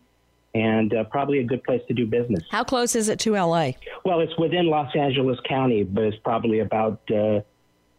and 0.54 0.94
uh, 0.94 1.04
probably 1.04 1.38
a 1.38 1.44
good 1.44 1.62
place 1.64 1.82
to 1.88 1.94
do 1.94 2.06
business. 2.06 2.42
How 2.50 2.64
close 2.64 2.94
is 2.94 3.08
it 3.08 3.18
to 3.20 3.32
LA? 3.34 3.72
Well, 4.04 4.20
it's 4.20 4.36
within 4.38 4.66
Los 4.66 4.94
Angeles 4.96 5.38
County, 5.48 5.82
but 5.84 6.04
it's 6.04 6.16
probably 6.24 6.60
about 6.60 7.00
uh, 7.10 7.40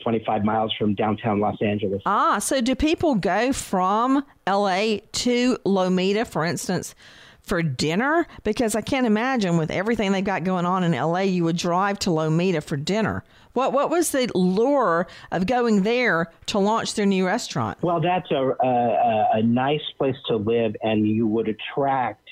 25 0.03 0.43
miles 0.43 0.73
from 0.77 0.95
downtown 0.95 1.39
Los 1.39 1.61
Angeles. 1.61 2.01
Ah, 2.05 2.39
so 2.39 2.61
do 2.61 2.75
people 2.75 3.15
go 3.15 3.53
from 3.53 4.23
LA 4.47 4.97
to 5.11 5.57
Lomita, 5.65 6.25
for 6.25 6.45
instance? 6.45 6.95
For 7.41 7.63
dinner, 7.63 8.27
because 8.43 8.75
I 8.75 8.81
can't 8.81 9.07
imagine 9.07 9.57
with 9.57 9.71
everything 9.71 10.11
they've 10.11 10.23
got 10.23 10.43
going 10.43 10.65
on 10.65 10.83
in 10.83 10.91
LA, 10.91 11.21
you 11.21 11.43
would 11.45 11.57
drive 11.57 11.97
to 11.99 12.11
Lomita 12.11 12.61
for 12.61 12.77
dinner. 12.77 13.23
What 13.53 13.73
what 13.73 13.89
was 13.89 14.11
the 14.11 14.29
lure 14.35 15.07
of 15.31 15.47
going 15.47 15.81
there 15.81 16.27
to 16.47 16.59
launch 16.59 16.93
their 16.93 17.07
new 17.07 17.25
restaurant? 17.25 17.79
Well, 17.81 17.99
that's 18.01 18.29
a 18.29 18.55
a, 18.63 19.27
a 19.33 19.41
nice 19.41 19.81
place 19.97 20.15
to 20.27 20.35
live, 20.35 20.75
and 20.83 21.07
you 21.07 21.25
would 21.25 21.47
attract 21.47 22.28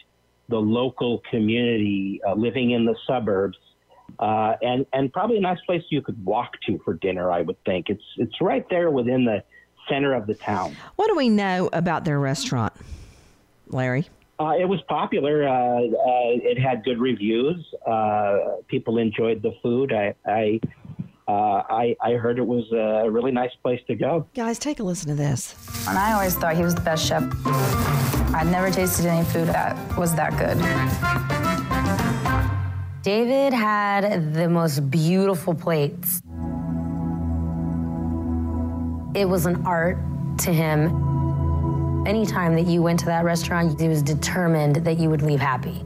the 0.49 0.57
local 0.57 1.21
community 1.29 2.21
uh, 2.27 2.33
living 2.33 2.71
in 2.71 2.85
the 2.85 2.95
suburbs, 3.05 3.57
uh, 4.19 4.53
and 4.61 4.85
and 4.93 5.11
probably 5.11 5.37
a 5.37 5.41
nice 5.41 5.59
place 5.65 5.83
you 5.89 6.01
could 6.01 6.23
walk 6.25 6.53
to 6.65 6.79
for 6.85 6.93
dinner. 6.93 7.31
I 7.31 7.41
would 7.41 7.61
think 7.65 7.89
it's 7.89 8.03
it's 8.17 8.39
right 8.41 8.67
there 8.69 8.89
within 8.89 9.25
the 9.25 9.43
center 9.89 10.13
of 10.13 10.27
the 10.27 10.35
town. 10.35 10.75
What 10.95 11.07
do 11.07 11.15
we 11.15 11.29
know 11.29 11.69
about 11.73 12.05
their 12.05 12.19
restaurant, 12.19 12.73
Larry? 13.67 14.07
Uh, 14.39 14.53
it 14.59 14.65
was 14.65 14.79
popular. 14.87 15.47
Uh, 15.47 15.53
uh, 15.53 16.37
it 16.43 16.59
had 16.59 16.83
good 16.83 16.99
reviews. 16.99 17.65
Uh, 17.85 18.57
people 18.67 18.99
enjoyed 18.99 19.41
the 19.41 19.51
food. 19.63 19.91
I, 19.91 20.13
I 20.27 20.59
uh, 21.27 21.63
I, 21.69 21.95
I 22.01 22.13
heard 22.13 22.39
it 22.39 22.45
was 22.45 22.71
a 22.71 23.09
really 23.09 23.31
nice 23.31 23.51
place 23.61 23.81
to 23.87 23.95
go. 23.95 24.27
Guys, 24.33 24.59
take 24.59 24.79
a 24.79 24.83
listen 24.83 25.09
to 25.09 25.15
this. 25.15 25.55
And 25.87 25.97
I 25.97 26.13
always 26.13 26.35
thought 26.35 26.55
he 26.55 26.63
was 26.63 26.75
the 26.75 26.81
best 26.81 27.05
chef. 27.05 27.23
I'd 28.33 28.47
never 28.47 28.69
tasted 28.69 29.05
any 29.05 29.25
food 29.25 29.47
that 29.47 29.75
was 29.97 30.13
that 30.15 30.37
good. 30.37 30.57
David 33.01 33.53
had 33.53 34.33
the 34.33 34.49
most 34.49 34.91
beautiful 34.91 35.53
plates. 35.53 36.21
It 39.15 39.25
was 39.25 39.45
an 39.45 39.65
art 39.65 39.97
to 40.39 40.51
him. 40.51 42.05
Anytime 42.05 42.55
that 42.55 42.67
you 42.67 42.81
went 42.81 42.99
to 42.99 43.05
that 43.05 43.23
restaurant, 43.23 43.81
it 43.81 43.87
was 43.87 44.01
determined 44.03 44.77
that 44.77 44.99
you 44.99 45.09
would 45.09 45.21
leave 45.21 45.39
happy. 45.39 45.81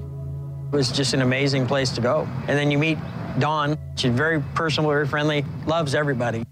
It 0.71 0.75
was 0.75 0.91
just 0.91 1.13
an 1.13 1.21
amazing 1.21 1.67
place 1.67 1.91
to 1.91 2.01
go. 2.01 2.27
And 2.48 2.57
then 2.57 2.71
you 2.71 2.77
meet 2.77 2.98
Dawn. 3.39 3.77
She's 3.95 4.12
very 4.12 4.41
personal, 4.55 4.89
very 4.89 5.07
friendly, 5.07 5.45
loves 5.67 5.95
everybody. 5.95 6.43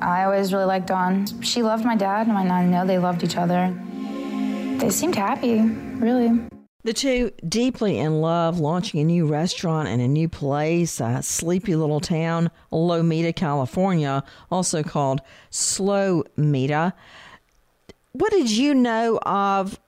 I 0.00 0.24
always 0.24 0.52
really 0.52 0.64
liked 0.64 0.86
Dawn. 0.86 1.26
She 1.42 1.62
loved 1.62 1.84
my 1.84 1.96
dad, 1.96 2.26
and 2.28 2.36
I 2.36 2.64
know 2.64 2.86
they 2.86 2.98
loved 2.98 3.22
each 3.22 3.36
other. 3.36 3.74
They 4.78 4.90
seemed 4.90 5.16
happy, 5.16 5.60
really. 5.60 6.40
The 6.84 6.92
two 6.92 7.32
deeply 7.46 7.98
in 7.98 8.20
love, 8.20 8.60
launching 8.60 9.00
a 9.00 9.04
new 9.04 9.26
restaurant 9.26 9.88
in 9.88 10.00
a 10.00 10.06
new 10.06 10.28
place, 10.28 11.00
a 11.00 11.20
sleepy 11.22 11.74
little 11.74 11.98
town, 11.98 12.50
Lomita, 12.72 13.34
California, 13.34 14.22
also 14.50 14.84
called 14.84 15.20
Slow 15.50 16.22
Mita. 16.36 16.94
What 18.12 18.30
did 18.30 18.50
you 18.50 18.72
know 18.72 19.18
of 19.22 19.80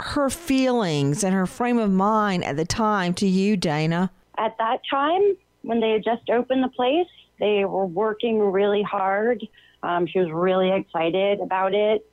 her 0.00 0.30
feelings 0.30 1.22
and 1.22 1.34
her 1.34 1.46
frame 1.46 1.78
of 1.78 1.90
mind 1.90 2.42
at 2.44 2.56
the 2.56 2.64
time 2.64 3.12
to 3.14 3.26
you, 3.26 3.58
Dana? 3.58 4.10
At 4.38 4.56
that 4.56 4.80
time, 4.90 5.36
when 5.62 5.80
they 5.80 5.90
had 5.90 6.02
just 6.02 6.30
opened 6.30 6.64
the 6.64 6.68
place, 6.68 7.06
they 7.38 7.66
were 7.66 7.86
working 7.86 8.40
really 8.40 8.82
hard. 8.82 9.46
Um, 9.82 10.06
she 10.06 10.18
was 10.18 10.30
really 10.30 10.72
excited 10.72 11.40
about 11.40 11.74
it 11.74 12.04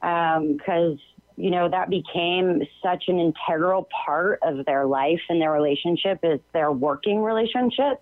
because, 0.00 0.92
um, 0.92 0.98
you 1.42 1.50
know, 1.50 1.68
that 1.68 1.90
became 1.90 2.62
such 2.80 3.08
an 3.08 3.18
integral 3.18 3.88
part 4.06 4.38
of 4.44 4.64
their 4.64 4.86
life 4.86 5.18
and 5.28 5.42
their 5.42 5.50
relationship 5.50 6.20
is 6.22 6.38
their 6.52 6.70
working 6.70 7.20
relationship. 7.20 7.98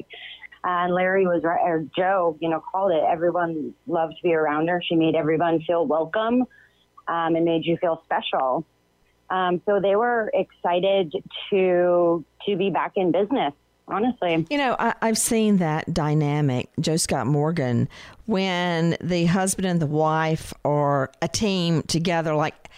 And 0.63 0.93
Larry 0.93 1.27
was 1.27 1.43
right, 1.43 1.59
or 1.63 1.87
Joe, 1.97 2.37
you 2.39 2.51
know, 2.51 2.61
called 2.61 2.93
it. 2.93 3.03
Everyone 3.03 3.75
loved 3.87 4.17
to 4.19 4.23
be 4.23 4.35
around 4.35 4.69
her. 4.69 4.83
She 4.87 4.95
made 4.95 5.15
everyone 5.15 5.63
feel 5.63 5.87
welcome 5.87 6.43
um, 7.09 7.35
and 7.35 7.47
made 7.47 7.65
you 7.65 7.79
feel 7.79 8.03
special. 8.05 8.67
Um, 9.31 9.63
so 9.65 9.81
they 9.81 9.97
were 9.97 10.31
excited 10.35 11.15
to 11.49 12.23
to 12.47 12.57
be 12.57 12.69
back 12.69 12.93
in 12.97 13.11
business 13.11 13.55
honestly. 13.89 14.47
You 14.51 14.59
know, 14.59 14.77
I, 14.79 14.95
have 15.03 15.19
seen 15.19 15.57
that 15.57 15.93
dynamic, 15.93 16.69
Joe 16.79 16.97
Scott 16.97 17.27
Morgan, 17.27 17.89
when 18.27 18.97
the 19.01 19.25
husband 19.27 19.67
and 19.67 19.81
the 19.81 19.87
wife 19.87 20.53
are 20.65 21.11
a 21.21 21.27
team 21.27 21.83
together, 21.83 22.35
like 22.35 22.69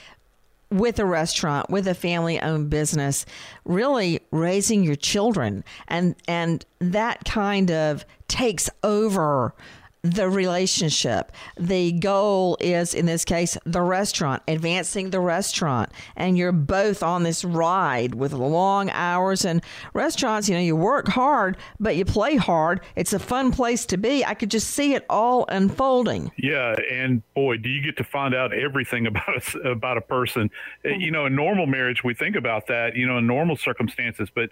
with 0.73 0.99
a 0.99 1.05
restaurant, 1.05 1.71
with 1.71 1.87
a 1.87 1.95
family 1.95 2.41
owned 2.41 2.71
business, 2.71 3.27
really 3.65 4.21
raising 4.31 4.83
your 4.83 4.97
children. 4.97 5.65
And, 5.89 6.17
and 6.27 6.65
that 6.81 7.25
kind 7.25 7.71
of 7.71 8.05
takes 8.29 8.71
over 8.83 9.55
the 10.03 10.29
relationship. 10.29 11.33
The 11.57 11.93
goal 11.93 12.57
is, 12.61 12.93
in 12.93 13.07
this 13.07 13.25
case, 13.25 13.57
the 13.65 13.83
restaurant, 13.83 14.43
advancing 14.49 15.11
the 15.11 15.21
restaurant. 15.21 15.91
And 16.17 16.37
you're 16.37 16.53
both 16.53 17.03
on 17.03 17.23
this 17.23 17.45
ride 17.45 18.15
with 18.15 18.33
long 18.33 18.91
hours. 18.91 19.45
And 19.45 19.63
restaurants, 19.95 20.49
you 20.49 20.57
know, 20.57 20.61
you 20.61 20.75
work 20.75 21.07
hard, 21.07 21.57
but 21.79 21.97
you 21.97 22.05
play 22.05 22.37
hard. 22.37 22.81
It's 22.97 23.13
a 23.13 23.19
fun 23.19 23.53
place 23.53 23.87
to 23.87 23.97
be. 23.97 24.25
I 24.25 24.35
could 24.35 24.51
just 24.51 24.71
see 24.71 24.95
it 24.95 25.07
all 25.09 25.45
unfolding. 25.49 26.33
Yeah. 26.37 26.75
And 26.91 27.23
boy, 27.35 27.59
do 27.59 27.69
you 27.69 27.83
get 27.83 27.97
to 27.99 28.05
find 28.05 28.35
out 28.35 28.53
everything 28.53 29.07
about 29.13 29.55
a, 29.55 29.71
about 29.71 29.97
a 29.97 30.01
person. 30.01 30.51
You 30.85 31.11
know, 31.11 31.27
in 31.27 31.37
normal 31.37 31.67
marriage, 31.67 32.03
we 32.03 32.15
think 32.15 32.37
about 32.37 32.67
that, 32.67 32.97
you 32.97 33.07
know, 33.07 33.19
in 33.19 33.27
normal 33.27 33.57
circumstances, 33.57 34.29
but 34.35 34.51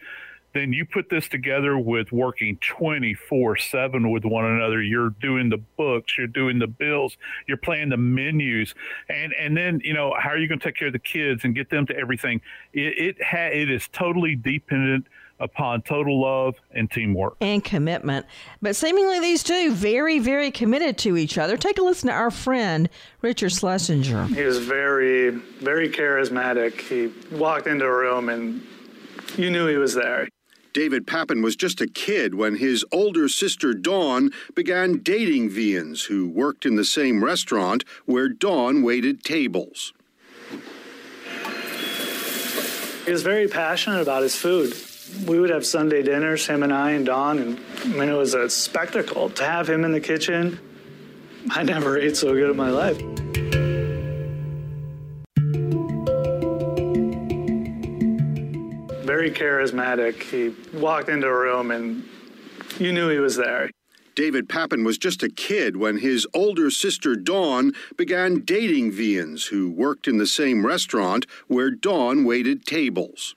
then 0.52 0.72
you 0.72 0.84
put 0.84 1.08
this 1.08 1.28
together 1.28 1.78
with 1.78 2.10
working 2.12 2.56
24 2.60 3.56
7 3.56 4.10
with 4.10 4.24
one 4.24 4.44
another 4.44 4.82
you're 4.82 5.10
doing 5.20 5.48
the 5.48 5.58
books 5.76 6.16
you're 6.18 6.26
doing 6.26 6.58
the 6.58 6.66
bills 6.66 7.16
you're 7.46 7.56
playing 7.56 7.88
the 7.88 7.96
menus 7.96 8.74
and 9.08 9.32
and 9.38 9.56
then 9.56 9.80
you 9.84 9.94
know 9.94 10.14
how 10.18 10.30
are 10.30 10.38
you 10.38 10.48
going 10.48 10.58
to 10.58 10.64
take 10.64 10.76
care 10.76 10.88
of 10.88 10.92
the 10.92 10.98
kids 10.98 11.44
and 11.44 11.54
get 11.54 11.70
them 11.70 11.86
to 11.86 11.96
everything 11.96 12.40
it 12.72 12.98
it, 12.98 13.22
ha- 13.22 13.50
it 13.52 13.70
is 13.70 13.88
totally 13.88 14.36
dependent 14.36 15.06
upon 15.40 15.80
total 15.82 16.20
love 16.20 16.54
and 16.72 16.90
teamwork 16.90 17.34
and 17.40 17.64
commitment. 17.64 18.26
But 18.60 18.76
seemingly 18.76 19.20
these 19.20 19.42
two 19.42 19.72
very, 19.72 20.18
very 20.18 20.50
committed 20.50 20.98
to 20.98 21.16
each 21.16 21.38
other. 21.38 21.56
Take 21.56 21.78
a 21.78 21.82
listen 21.82 22.08
to 22.08 22.14
our 22.14 22.30
friend 22.30 22.88
Richard 23.22 23.50
Schlesinger. 23.50 24.26
He 24.26 24.42
was 24.42 24.58
very, 24.58 25.30
very 25.30 25.88
charismatic. 25.88 26.78
He 26.80 27.10
walked 27.34 27.66
into 27.66 27.86
a 27.86 27.92
room 27.92 28.28
and 28.28 28.60
you 29.36 29.50
knew 29.50 29.66
he 29.66 29.76
was 29.76 29.94
there. 29.94 30.28
David 30.72 31.06
Papin 31.06 31.42
was 31.42 31.56
just 31.56 31.80
a 31.80 31.86
kid 31.86 32.34
when 32.34 32.56
his 32.56 32.84
older 32.92 33.28
sister 33.28 33.74
Dawn 33.74 34.30
began 34.54 34.98
dating 34.98 35.50
Viens, 35.50 36.04
who 36.04 36.28
worked 36.28 36.64
in 36.64 36.76
the 36.76 36.84
same 36.84 37.24
restaurant 37.24 37.84
where 38.06 38.28
Dawn 38.28 38.82
waited 38.82 39.24
tables. 39.24 39.92
He 43.04 43.12
was 43.12 43.22
very 43.22 43.48
passionate 43.48 44.00
about 44.00 44.22
his 44.22 44.36
food. 44.36 44.74
We 45.26 45.40
would 45.40 45.50
have 45.50 45.66
Sunday 45.66 46.02
dinners, 46.02 46.46
him 46.46 46.62
and 46.62 46.72
I 46.72 46.92
and 46.92 47.04
Dawn, 47.04 47.38
and 47.38 47.60
I 47.82 47.88
mean, 47.88 48.08
it 48.08 48.16
was 48.16 48.34
a 48.34 48.48
spectacle 48.48 49.30
to 49.30 49.44
have 49.44 49.68
him 49.68 49.84
in 49.84 49.90
the 49.90 50.00
kitchen. 50.00 50.60
I 51.50 51.64
never 51.64 51.98
ate 52.00 52.16
so 52.16 52.32
good 52.32 52.50
in 52.50 52.56
my 52.56 52.70
life. 52.70 53.19
Very 59.20 59.32
charismatic. 59.32 60.22
He 60.22 60.54
walked 60.78 61.10
into 61.10 61.26
a 61.26 61.38
room 61.38 61.70
and 61.70 62.08
you 62.78 62.90
knew 62.90 63.10
he 63.10 63.18
was 63.18 63.36
there. 63.36 63.68
David 64.14 64.48
Papin 64.48 64.82
was 64.82 64.96
just 64.96 65.22
a 65.22 65.28
kid 65.28 65.76
when 65.76 65.98
his 65.98 66.26
older 66.32 66.70
sister 66.70 67.16
Dawn 67.16 67.74
began 67.98 68.40
dating 68.40 68.92
Viens, 68.92 69.48
who 69.48 69.70
worked 69.70 70.08
in 70.08 70.16
the 70.16 70.26
same 70.26 70.64
restaurant 70.64 71.26
where 71.48 71.70
Dawn 71.70 72.24
waited 72.24 72.64
tables. 72.64 73.34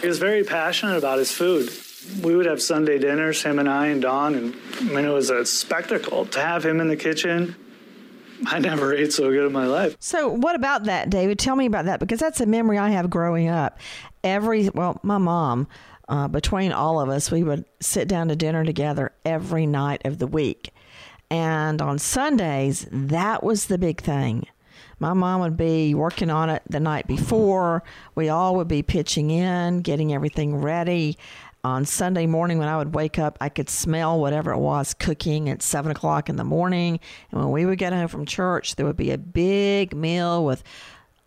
He 0.00 0.08
was 0.08 0.18
very 0.18 0.42
passionate 0.42 0.98
about 0.98 1.20
his 1.20 1.30
food. 1.30 1.70
We 2.24 2.34
would 2.34 2.46
have 2.46 2.60
Sunday 2.60 2.98
dinners, 2.98 3.40
him 3.40 3.60
and 3.60 3.68
I 3.68 3.86
and 3.86 4.02
Dawn, 4.02 4.34
and 4.34 4.56
I 4.80 4.82
mean, 4.82 5.04
it 5.04 5.12
was 5.12 5.30
a 5.30 5.46
spectacle 5.46 6.26
to 6.26 6.40
have 6.40 6.66
him 6.66 6.80
in 6.80 6.88
the 6.88 6.96
kitchen 6.96 7.54
I 8.46 8.58
never 8.58 8.94
ate 8.94 9.12
so 9.12 9.30
good 9.30 9.46
in 9.46 9.52
my 9.52 9.66
life. 9.66 9.96
So, 10.00 10.28
what 10.28 10.54
about 10.56 10.84
that, 10.84 11.10
David? 11.10 11.38
Tell 11.38 11.56
me 11.56 11.66
about 11.66 11.86
that 11.86 12.00
because 12.00 12.20
that's 12.20 12.40
a 12.40 12.46
memory 12.46 12.78
I 12.78 12.90
have 12.90 13.10
growing 13.10 13.48
up. 13.48 13.78
Every, 14.22 14.68
well, 14.70 15.00
my 15.02 15.18
mom, 15.18 15.68
uh, 16.08 16.28
between 16.28 16.72
all 16.72 17.00
of 17.00 17.08
us, 17.08 17.30
we 17.30 17.42
would 17.42 17.64
sit 17.80 18.08
down 18.08 18.28
to 18.28 18.36
dinner 18.36 18.64
together 18.64 19.12
every 19.24 19.66
night 19.66 20.02
of 20.04 20.18
the 20.18 20.26
week. 20.26 20.72
And 21.30 21.80
on 21.80 21.98
Sundays, 21.98 22.86
that 22.90 23.42
was 23.42 23.66
the 23.66 23.78
big 23.78 24.00
thing. 24.00 24.46
My 25.00 25.12
mom 25.12 25.40
would 25.40 25.56
be 25.56 25.94
working 25.94 26.30
on 26.30 26.50
it 26.50 26.62
the 26.68 26.80
night 26.80 27.06
before. 27.06 27.82
We 28.14 28.28
all 28.28 28.56
would 28.56 28.68
be 28.68 28.82
pitching 28.82 29.30
in, 29.30 29.80
getting 29.80 30.12
everything 30.14 30.56
ready 30.56 31.18
on 31.64 31.86
Sunday 31.86 32.26
morning 32.26 32.58
when 32.58 32.68
I 32.68 32.76
would 32.76 32.94
wake 32.94 33.18
up, 33.18 33.38
I 33.40 33.48
could 33.48 33.70
smell 33.70 34.20
whatever 34.20 34.52
it 34.52 34.58
was 34.58 34.92
cooking 34.92 35.48
at 35.48 35.62
seven 35.62 35.90
o'clock 35.90 36.28
in 36.28 36.36
the 36.36 36.44
morning. 36.44 37.00
And 37.30 37.40
when 37.40 37.50
we 37.50 37.64
would 37.64 37.78
get 37.78 37.94
home 37.94 38.08
from 38.08 38.26
church, 38.26 38.76
there 38.76 38.84
would 38.84 38.98
be 38.98 39.10
a 39.10 39.18
big 39.18 39.96
meal 39.96 40.44
with 40.44 40.62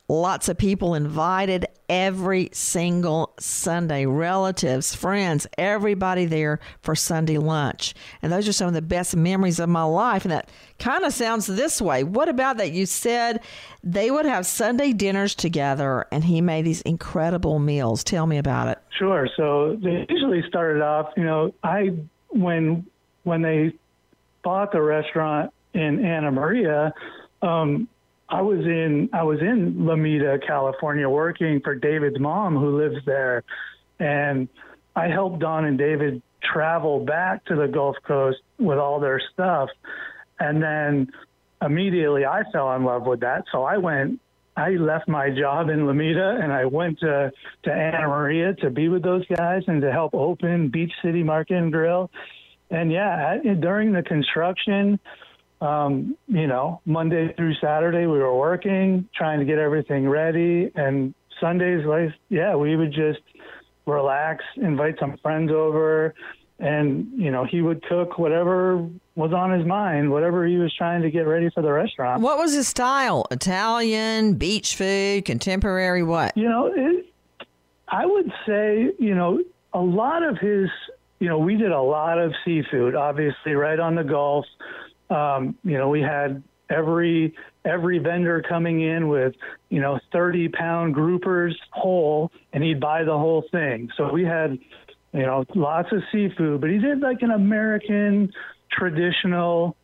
lots 0.10 0.48
of 0.48 0.58
people 0.58 0.96
invited 0.96 1.66
every 1.90 2.50
single 2.54 3.34
Sunday, 3.40 4.06
relatives, 4.06 4.96
friends, 4.96 5.48
everybody 5.58 6.26
there 6.26 6.60
for 6.82 6.96
Sunday 6.96 7.38
lunch. 7.38 7.94
And 8.22 8.32
those 8.32 8.48
are 8.48 8.54
some 8.54 8.68
of 8.68 8.74
the 8.74 8.82
best 8.82 9.16
memories 9.16 9.60
of 9.60 9.70
my 9.70 9.84
life. 9.84 10.24
And 10.24 10.32
that 10.32 10.50
kind 10.80 11.04
of 11.04 11.14
sounds 11.14 11.48
this 11.48 11.82
way. 11.82 12.04
What 12.04 12.30
about 12.30 12.58
that? 12.58 12.72
You 12.72 12.86
said 12.86 13.42
they 13.84 14.12
would 14.12 14.26
have 14.26 14.46
Sunday 14.46 14.94
dinners 14.94 15.36
together 15.36 16.06
and 16.12 16.24
he 16.24 16.42
made 16.42 16.66
these 16.66 16.82
incredible 16.82 17.60
meals. 17.60 18.04
Tell 18.04 18.28
me 18.28 18.38
about 18.38 18.70
it. 18.70 18.80
Sure. 18.98 19.28
So 19.36 19.78
they 19.82 20.06
usually 20.10 20.44
started 20.48 20.82
off, 20.82 21.12
you 21.18 21.24
know, 21.24 21.54
I, 21.64 21.94
when, 22.30 22.86
when 23.24 23.42
they 23.42 23.74
bought 24.44 24.72
the 24.72 24.82
restaurant 24.82 25.54
in 25.74 26.04
Anna 26.04 26.32
Maria, 26.32 26.94
um, 27.42 27.88
I 28.30 28.42
was 28.42 28.60
in 28.60 29.10
I 29.14 29.24
was 29.24 29.40
in 29.40 29.76
Lomita, 29.76 30.46
California, 30.46 31.08
working 31.10 31.62
for 31.62 31.76
David's 31.76 32.20
mom, 32.20 32.56
who 32.56 32.78
lives 32.78 32.98
there, 33.06 33.44
and 34.00 34.50
I 34.96 35.08
helped 35.08 35.40
Dawn 35.40 35.66
and 35.66 35.78
David 35.78 36.22
travel 36.42 37.06
back 37.06 37.46
to 37.46 37.56
the 37.56 37.68
Gulf 37.68 37.96
Coast 38.06 38.40
with 38.60 38.78
all 38.78 39.00
their 39.00 39.22
stuff, 39.34 39.70
and 40.40 40.62
then 40.62 41.10
immediately 41.62 42.26
I 42.26 42.44
fell 42.52 42.74
in 42.76 42.84
love 42.84 43.04
with 43.04 43.22
that. 43.22 43.46
So 43.52 43.64
I 43.64 43.78
went. 43.78 44.20
I 44.58 44.72
left 44.72 45.08
my 45.08 45.30
job 45.30 45.70
in 45.70 45.82
Lomita 45.82 46.44
and 46.44 46.52
I 46.52 46.66
went 46.66 47.00
to, 47.02 47.32
to 47.62 47.72
Anna 47.72 48.08
Maria 48.08 48.56
to 48.56 48.72
be 48.72 48.90
with 48.90 49.04
those 49.04 49.24
guys 49.28 49.62
and 49.68 49.84
to 49.84 49.92
help 49.92 50.16
open 50.16 50.70
Beach 50.70 50.92
City 51.04 51.22
Market 51.22 51.58
and 51.58 51.72
Grill. 51.72 52.10
And 52.72 52.92
yeah, 52.92 53.38
during 53.60 53.94
the 53.94 54.02
construction, 54.02 55.00
um, 55.62 56.18
you 56.28 56.48
know, 56.48 56.82
Monday 56.86 57.34
through 57.34 57.56
Saturday 57.56 58.06
we 58.06 58.20
were 58.20 58.36
working, 58.36 59.08
trying 59.16 59.40
to 59.40 59.46
get 59.46 59.58
everything 59.58 60.08
ready, 60.08 60.72
and 60.76 61.14
Sundays, 61.40 61.86
like, 61.86 62.10
yeah, 62.30 62.56
we 62.56 62.76
would 62.76 62.92
just 62.92 63.20
relax, 63.86 64.44
invite 64.56 64.96
some 65.00 65.18
friends 65.18 65.52
over, 65.52 66.14
and 66.60 67.12
you 67.16 67.32
know 67.32 67.46
he 67.46 67.62
would 67.62 67.84
cook 67.84 68.18
whatever 68.18 68.88
was 69.16 69.32
on 69.34 69.52
his 69.52 69.66
mind, 69.66 70.12
whatever 70.12 70.46
he 70.46 70.58
was 70.58 70.74
trying 70.76 71.02
to 71.02 71.12
get 71.12 71.22
ready 71.22 71.50
for 71.54 71.62
the 71.62 71.72
restaurant. 71.72 72.22
What 72.22 72.38
was 72.38 72.54
his 72.54 72.68
style? 72.68 73.26
Italian, 73.32 74.36
beach 74.36 74.76
food, 74.76 75.26
contemporary, 75.26 76.04
what? 76.04 76.38
You 76.38 76.50
know, 76.50 76.72
it, 76.76 77.06
I 77.88 78.06
would 78.06 78.32
say, 78.46 78.92
you 79.00 79.16
know, 79.16 79.44
a 79.74 79.80
lot 79.80 80.24
of 80.24 80.38
his, 80.38 80.70
you 81.20 81.30
know, 81.30 81.40
we 81.40 81.56
did 81.56 81.72
a 81.72 81.82
lot 81.82 82.20
of 82.20 82.34
seafood, 82.46 82.96
obviously, 82.96 83.54
right 83.54 83.80
on 83.80 83.96
the 83.96 84.04
Gulf. 84.04 84.46
Um, 85.10 85.56
you 85.64 85.78
know, 85.78 85.90
we 85.90 86.02
had 86.02 86.44
every 86.70 87.34
every 87.66 88.00
vendor 88.00 88.44
coming 88.48 88.82
in 88.82 89.08
with 89.08 89.34
you 89.70 89.80
know 89.80 90.00
30 90.12 90.50
pound 90.50 90.96
groupers 90.96 91.54
whole 91.72 92.32
and 92.54 92.64
he'd 92.64 92.80
buy 92.80 93.04
the 93.04 93.18
whole 93.18 93.46
thing. 93.52 93.90
So 93.96 94.12
we 94.12 94.24
had 94.24 94.58
you 95.14 95.22
know 95.22 95.46
lots 95.56 95.90
of 95.94 96.04
seafood 96.12 96.60
but 96.60 96.70
he 96.70 96.80
did 96.80 97.00
like 97.00 97.22
an 97.22 97.32
american 97.32 98.30
traditional 98.70 99.78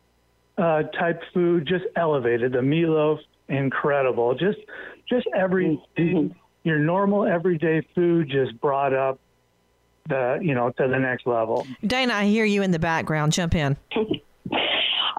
uh, 0.58 0.82
type 0.98 1.20
food 1.32 1.66
just 1.66 1.84
elevated. 1.96 2.52
The 2.52 2.58
meatloaf 2.58 3.18
incredible. 3.48 4.34
Just 4.34 4.58
just 5.08 5.26
every 5.36 5.80
your 6.62 6.78
normal 6.78 7.26
everyday 7.26 7.86
food 7.94 8.30
just 8.30 8.58
brought 8.60 8.94
up 8.94 9.18
the 10.08 10.38
you 10.40 10.54
know 10.54 10.70
to 10.70 10.88
the 10.88 10.98
next 10.98 11.26
level. 11.26 11.66
Dana, 11.86 12.14
I 12.14 12.24
hear 12.26 12.44
you 12.44 12.62
in 12.62 12.70
the 12.70 12.78
background. 12.78 13.32
Jump 13.32 13.54
in. 13.54 13.76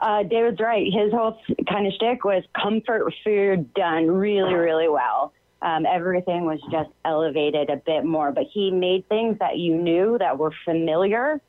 Uh, 0.06 0.22
David's 0.22 0.60
right. 0.60 0.86
His 0.86 1.12
whole 1.12 1.36
kind 1.68 1.88
of 1.88 1.94
shtick 1.94 2.24
was 2.24 2.44
comfort 2.56 3.12
food 3.24 3.74
done 3.74 4.06
really, 4.06 4.54
really 4.54 4.88
well. 4.88 5.34
Um, 5.64 5.88
everything 5.88 6.46
was 6.46 6.60
just 6.72 6.92
elevated 7.04 7.72
a 7.72 7.78
bit 7.78 8.06
more, 8.06 8.32
but 8.32 8.44
he 8.54 8.70
made 8.70 9.10
things 9.10 9.40
that 9.40 9.58
you 9.58 9.76
knew 9.76 10.16
that 10.20 10.38
were 10.38 10.52
familiar 10.64 11.42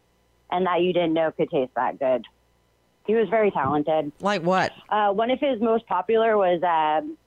and 0.50 0.64
that 0.64 0.80
you 0.80 0.94
didn't 0.94 1.12
know 1.12 1.30
could 1.32 1.50
taste 1.50 1.72
that 1.76 1.98
good. 1.98 2.24
He 3.06 3.14
was 3.14 3.28
very 3.28 3.50
talented. 3.50 4.10
Like 4.20 4.40
what? 4.40 4.72
Uh, 4.88 5.10
one 5.12 5.30
of 5.30 5.38
his 5.38 5.60
most 5.60 5.86
popular 5.86 6.38
was 6.38 6.62
um, 6.62 7.18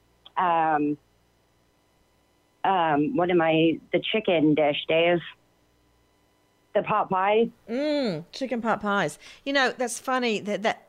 um, 0.44 0.98
um, 2.64 3.16
what 3.16 3.30
am 3.30 3.40
I? 3.40 3.80
The 3.94 4.02
chicken 4.12 4.56
dish, 4.56 4.78
Dave. 4.88 5.20
The 6.74 6.82
pot 6.82 7.12
pie. 7.12 7.50
Mm, 7.70 8.26
chicken 8.32 8.64
pot 8.64 8.82
pies. 8.82 9.20
You 9.46 9.54
know, 9.54 9.74
that's 9.78 10.00
funny 10.00 10.40
that 10.40 10.64
that 10.64 10.89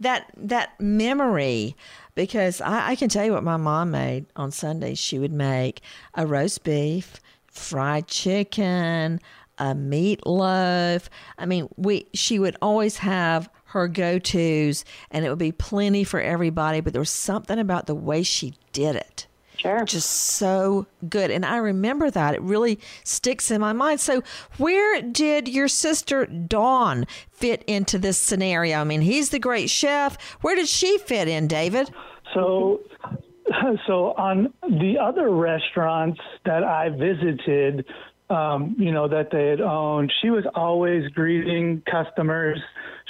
that 0.00 0.30
that 0.36 0.78
memory 0.80 1.76
because 2.14 2.60
I, 2.60 2.90
I 2.90 2.96
can 2.96 3.08
tell 3.08 3.24
you 3.24 3.32
what 3.32 3.44
my 3.44 3.56
mom 3.56 3.92
made 3.92 4.26
on 4.34 4.50
Sundays. 4.50 4.98
She 4.98 5.18
would 5.18 5.32
make 5.32 5.82
a 6.14 6.26
roast 6.26 6.64
beef, 6.64 7.20
fried 7.46 8.08
chicken, 8.08 9.20
a 9.58 9.74
meatloaf. 9.74 11.08
I 11.38 11.46
mean, 11.46 11.68
we 11.76 12.06
she 12.14 12.40
would 12.40 12.56
always 12.60 12.98
have 12.98 13.48
her 13.66 13.86
go-tos 13.86 14.84
and 15.12 15.24
it 15.24 15.28
would 15.28 15.38
be 15.38 15.52
plenty 15.52 16.02
for 16.02 16.20
everybody, 16.20 16.80
but 16.80 16.92
there 16.92 17.00
was 17.00 17.10
something 17.10 17.58
about 17.58 17.86
the 17.86 17.94
way 17.94 18.24
she 18.24 18.54
did 18.72 18.96
it. 18.96 19.27
Sure. 19.58 19.84
Just 19.84 20.10
so 20.10 20.86
good. 21.08 21.30
And 21.30 21.44
I 21.44 21.56
remember 21.56 22.10
that. 22.10 22.34
It 22.34 22.42
really 22.42 22.78
sticks 23.02 23.50
in 23.50 23.60
my 23.60 23.72
mind. 23.72 23.98
So, 24.00 24.22
where 24.56 25.02
did 25.02 25.48
your 25.48 25.66
sister 25.66 26.26
Dawn 26.26 27.06
fit 27.32 27.64
into 27.66 27.98
this 27.98 28.18
scenario? 28.18 28.78
I 28.78 28.84
mean, 28.84 29.00
he's 29.00 29.30
the 29.30 29.40
great 29.40 29.68
chef. 29.68 30.16
Where 30.42 30.54
did 30.54 30.68
she 30.68 30.98
fit 30.98 31.26
in, 31.26 31.48
David? 31.48 31.90
So, 32.34 32.80
so 33.86 34.12
on 34.12 34.54
the 34.62 34.96
other 35.02 35.30
restaurants 35.30 36.20
that 36.44 36.62
I 36.62 36.90
visited, 36.90 37.84
um, 38.30 38.76
you 38.78 38.92
know, 38.92 39.08
that 39.08 39.30
they 39.32 39.48
had 39.48 39.60
owned, 39.60 40.12
she 40.22 40.30
was 40.30 40.44
always 40.54 41.08
greeting 41.08 41.82
customers. 41.90 42.60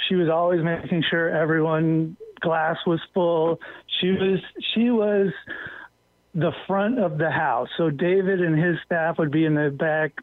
She 0.07 0.15
was 0.15 0.29
always 0.29 0.63
making 0.63 1.03
sure 1.11 1.29
everyone 1.29 2.17
glass 2.39 2.77
was 2.87 2.99
full. 3.13 3.59
She 3.99 4.11
was 4.11 4.39
she 4.73 4.89
was 4.89 5.31
the 6.33 6.51
front 6.67 6.99
of 6.99 7.17
the 7.17 7.29
house. 7.29 7.69
So 7.77 7.89
David 7.89 8.41
and 8.41 8.57
his 8.57 8.77
staff 8.85 9.17
would 9.17 9.31
be 9.31 9.45
in 9.45 9.55
the 9.55 9.69
back 9.69 10.13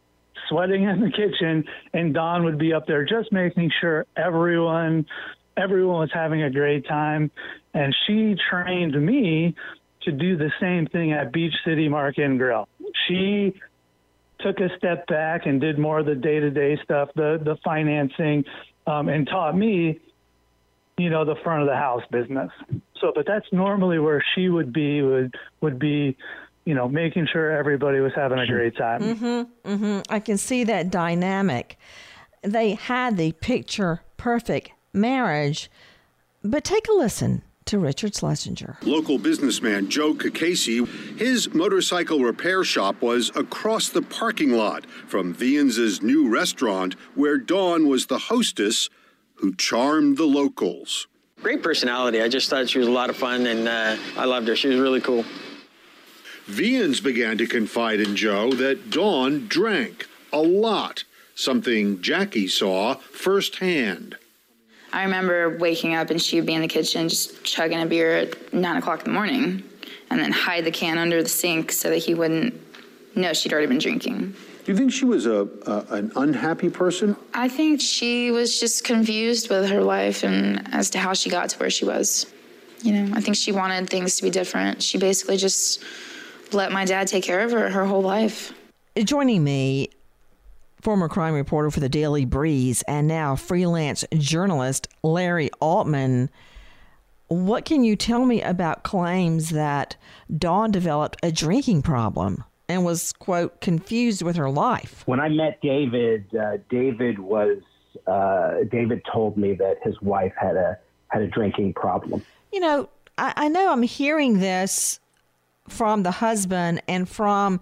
sweating 0.48 0.84
in 0.84 1.00
the 1.00 1.10
kitchen 1.10 1.64
and 1.92 2.14
Dawn 2.14 2.44
would 2.44 2.58
be 2.58 2.72
up 2.72 2.86
there 2.86 3.04
just 3.04 3.32
making 3.32 3.70
sure 3.80 4.06
everyone 4.16 5.06
everyone 5.56 6.00
was 6.00 6.10
having 6.12 6.42
a 6.42 6.50
great 6.50 6.86
time 6.86 7.30
and 7.72 7.94
she 8.06 8.36
trained 8.50 8.94
me 9.04 9.54
to 10.02 10.12
do 10.12 10.36
the 10.36 10.52
same 10.60 10.86
thing 10.86 11.12
at 11.12 11.32
Beach 11.32 11.54
City 11.64 11.88
Market 11.88 12.24
and 12.24 12.38
Grill. 12.38 12.68
She 13.08 13.54
took 14.40 14.60
a 14.60 14.68
step 14.76 15.06
back 15.06 15.46
and 15.46 15.60
did 15.60 15.78
more 15.78 16.00
of 16.00 16.06
the 16.06 16.14
day-to-day 16.14 16.78
stuff, 16.84 17.08
the 17.16 17.40
the 17.42 17.56
financing 17.64 18.44
um, 18.86 19.08
and 19.08 19.26
taught 19.26 19.56
me 19.56 19.98
you 20.98 21.10
know 21.10 21.24
the 21.24 21.36
front 21.44 21.62
of 21.62 21.68
the 21.68 21.76
house 21.76 22.02
business 22.10 22.50
so 23.00 23.12
but 23.14 23.26
that's 23.26 23.46
normally 23.52 23.98
where 23.98 24.24
she 24.34 24.48
would 24.48 24.72
be 24.72 25.02
would 25.02 25.34
would 25.60 25.78
be 25.78 26.16
you 26.64 26.74
know 26.74 26.88
making 26.88 27.26
sure 27.32 27.50
everybody 27.50 28.00
was 28.00 28.12
having 28.14 28.38
a 28.38 28.46
great 28.46 28.76
time 28.76 29.00
Mm-hmm. 29.02 29.70
Mm-hmm. 29.70 30.00
I 30.08 30.20
can 30.20 30.38
see 30.38 30.64
that 30.64 30.90
dynamic. 30.90 31.78
They 32.42 32.74
had 32.74 33.16
the 33.16 33.32
picture 33.32 34.02
perfect 34.16 34.70
marriage, 34.92 35.70
but 36.42 36.64
take 36.64 36.88
a 36.88 36.92
listen 36.92 37.42
to 37.66 37.78
Richard 37.78 38.14
Schlesinger. 38.14 38.78
Local 38.82 39.18
businessman 39.18 39.90
Joe 39.90 40.14
Kikasi, 40.14 40.86
his 41.18 41.52
motorcycle 41.52 42.20
repair 42.20 42.62
shop 42.64 43.02
was 43.02 43.30
across 43.36 43.88
the 43.88 44.02
parking 44.02 44.52
lot 44.52 44.86
from 45.08 45.34
Viens's 45.34 46.00
new 46.00 46.28
restaurant, 46.28 46.94
where 47.14 47.38
Dawn 47.38 47.88
was 47.88 48.06
the 48.06 48.18
hostess 48.18 48.88
who 49.36 49.54
charmed 49.54 50.16
the 50.16 50.24
locals. 50.24 51.06
Great 51.42 51.62
personality. 51.62 52.22
I 52.22 52.28
just 52.28 52.48
thought 52.48 52.68
she 52.68 52.78
was 52.78 52.88
a 52.88 52.92
lot 52.92 53.10
of 53.10 53.16
fun, 53.16 53.46
and 53.46 53.68
uh, 53.68 53.96
I 54.16 54.24
loved 54.24 54.48
her. 54.48 54.56
She 54.56 54.68
was 54.68 54.78
really 54.78 55.00
cool. 55.00 55.24
Viens 56.46 57.00
began 57.00 57.38
to 57.38 57.46
confide 57.46 58.00
in 58.00 58.16
Joe 58.16 58.52
that 58.52 58.90
Dawn 58.90 59.48
drank 59.48 60.06
a 60.32 60.40
lot, 60.40 61.04
something 61.34 62.00
Jackie 62.00 62.46
saw 62.46 62.94
firsthand. 62.94 64.16
I 64.92 65.02
remember 65.02 65.58
waking 65.58 65.94
up 65.94 66.10
and 66.10 66.22
she 66.22 66.36
would 66.36 66.46
be 66.46 66.54
in 66.54 66.62
the 66.62 66.68
kitchen 66.68 67.08
just 67.08 67.42
chugging 67.42 67.80
a 67.80 67.86
beer 67.86 68.16
at 68.16 68.54
nine 68.54 68.76
o'clock 68.76 69.00
in 69.00 69.06
the 69.06 69.10
morning 69.10 69.62
and 70.08 70.20
then 70.20 70.32
hide 70.32 70.64
the 70.64 70.70
can 70.70 70.98
under 70.98 71.22
the 71.22 71.28
sink 71.28 71.72
so 71.72 71.90
that 71.90 71.98
he 71.98 72.14
wouldn't 72.14 72.54
know 73.16 73.32
she'd 73.32 73.52
already 73.52 73.66
been 73.66 73.78
drinking. 73.78 74.34
Do 74.66 74.72
you 74.72 74.78
think 74.78 74.90
she 74.90 75.04
was 75.04 75.26
a, 75.26 75.48
a 75.68 75.94
an 75.94 76.10
unhappy 76.16 76.70
person? 76.70 77.14
I 77.32 77.48
think 77.48 77.80
she 77.80 78.32
was 78.32 78.58
just 78.58 78.82
confused 78.82 79.48
with 79.48 79.70
her 79.70 79.80
life 79.80 80.24
and 80.24 80.66
as 80.74 80.90
to 80.90 80.98
how 80.98 81.12
she 81.12 81.30
got 81.30 81.50
to 81.50 81.58
where 81.58 81.70
she 81.70 81.84
was. 81.84 82.26
You 82.82 82.92
know, 82.94 83.16
I 83.16 83.20
think 83.20 83.36
she 83.36 83.52
wanted 83.52 83.88
things 83.88 84.16
to 84.16 84.24
be 84.24 84.30
different. 84.30 84.82
She 84.82 84.98
basically 84.98 85.36
just 85.36 85.84
let 86.50 86.72
my 86.72 86.84
dad 86.84 87.06
take 87.06 87.22
care 87.22 87.42
of 87.42 87.52
her 87.52 87.70
her 87.70 87.86
whole 87.86 88.02
life. 88.02 88.52
Joining 88.96 89.44
me, 89.44 89.90
former 90.80 91.08
crime 91.08 91.34
reporter 91.34 91.70
for 91.70 91.78
the 91.78 91.88
Daily 91.88 92.24
Breeze 92.24 92.82
and 92.88 93.06
now 93.06 93.36
freelance 93.36 94.04
journalist 94.18 94.88
Larry 95.04 95.48
Altman. 95.60 96.28
What 97.28 97.64
can 97.64 97.84
you 97.84 97.94
tell 97.94 98.26
me 98.26 98.42
about 98.42 98.82
claims 98.82 99.50
that 99.50 99.94
Dawn 100.36 100.72
developed 100.72 101.18
a 101.22 101.30
drinking 101.30 101.82
problem 101.82 102.42
and 102.68 102.84
was, 102.84 103.12
quote, 103.12 103.60
confused 103.60 104.22
with 104.22 104.36
her 104.36 104.50
life? 104.50 105.02
When 105.06 105.20
I 105.20 105.28
met 105.28 105.60
David, 105.60 106.26
uh, 106.34 106.58
David 106.68 107.18
was 107.18 107.58
uh, 108.06 108.64
David 108.70 109.02
told 109.12 109.36
me 109.36 109.54
that 109.54 109.78
his 109.82 110.00
wife 110.02 110.32
had 110.38 110.56
a 110.56 110.78
had 111.08 111.22
a 111.22 111.26
drinking 111.28 111.74
problem. 111.74 112.24
You 112.52 112.60
know, 112.60 112.88
I, 113.18 113.32
I 113.36 113.48
know 113.48 113.70
I'm 113.70 113.82
hearing 113.82 114.40
this 114.40 115.00
from 115.68 116.02
the 116.02 116.10
husband 116.10 116.82
and 116.88 117.08
from 117.08 117.60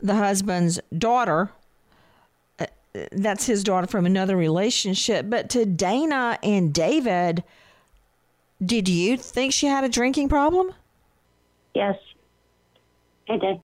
the 0.00 0.14
husband's 0.14 0.80
daughter. 0.96 1.50
Uh, 2.58 2.66
That's 3.12 3.46
his 3.46 3.64
daughter 3.64 3.86
from 3.86 4.06
another 4.06 4.36
relationship. 4.36 5.26
But 5.28 5.50
to 5.50 5.64
Dana 5.64 6.38
and 6.42 6.72
David, 6.72 7.42
did 8.64 8.88
you 8.88 9.16
think 9.16 9.52
she 9.52 9.66
had 9.66 9.84
a 9.84 9.88
drinking 9.88 10.28
problem? 10.28 10.72
Yes, 11.74 11.96
I 13.28 13.36
did. 13.36 13.60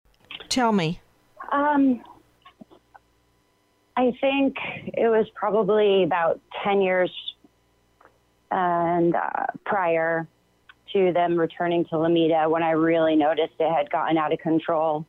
Tell 0.55 0.71
me. 0.71 1.01
Um, 1.51 2.01
I 3.97 4.13
think 4.21 4.55
it 4.87 5.09
was 5.09 5.27
probably 5.35 6.05
about 6.05 6.41
10 6.63 6.81
years 6.81 7.11
and 8.53 9.17
uh, 9.17 9.47
prior 9.67 10.29
to 10.93 11.13
them 11.13 11.37
returning 11.37 11.85
to 11.87 11.97
Lomita 11.97 12.49
when 12.49 12.63
I 12.63 12.71
really 12.71 13.17
noticed 13.17 13.55
it 13.59 13.69
had 13.69 13.91
gotten 13.91 14.17
out 14.17 14.33
of 14.33 14.39
control, 14.39 15.05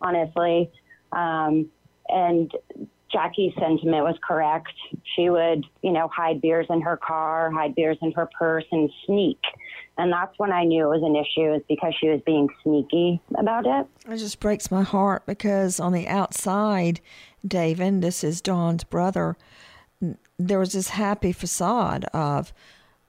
honestly. 0.00 0.68
Um, 1.12 1.70
and 2.08 2.50
Jackie's 3.12 3.52
sentiment 3.60 4.02
was 4.02 4.16
correct. 4.26 4.72
She 5.14 5.30
would, 5.30 5.64
you 5.82 5.92
know, 5.92 6.08
hide 6.08 6.40
beers 6.40 6.66
in 6.68 6.80
her 6.80 6.96
car, 6.96 7.52
hide 7.52 7.76
beers 7.76 7.98
in 8.02 8.10
her 8.10 8.28
purse, 8.36 8.66
and 8.72 8.90
sneak. 9.06 9.38
And 10.00 10.12
that's 10.12 10.32
when 10.38 10.50
I 10.52 10.64
knew 10.64 10.84
it 10.90 11.00
was 11.00 11.02
an 11.02 11.14
issue, 11.14 11.52
is 11.54 11.62
because 11.68 11.94
she 12.00 12.08
was 12.08 12.20
being 12.24 12.48
sneaky 12.62 13.20
about 13.36 13.66
it. 13.66 13.86
It 14.10 14.16
just 14.16 14.40
breaks 14.40 14.70
my 14.70 14.82
heart 14.82 15.26
because 15.26 15.78
on 15.78 15.92
the 15.92 16.08
outside, 16.08 17.00
David, 17.46 18.00
this 18.00 18.24
is 18.24 18.40
Dawn's 18.40 18.82
brother, 18.84 19.36
n- 20.02 20.16
there 20.38 20.58
was 20.58 20.72
this 20.72 20.88
happy 20.90 21.32
facade 21.32 22.04
of 22.14 22.52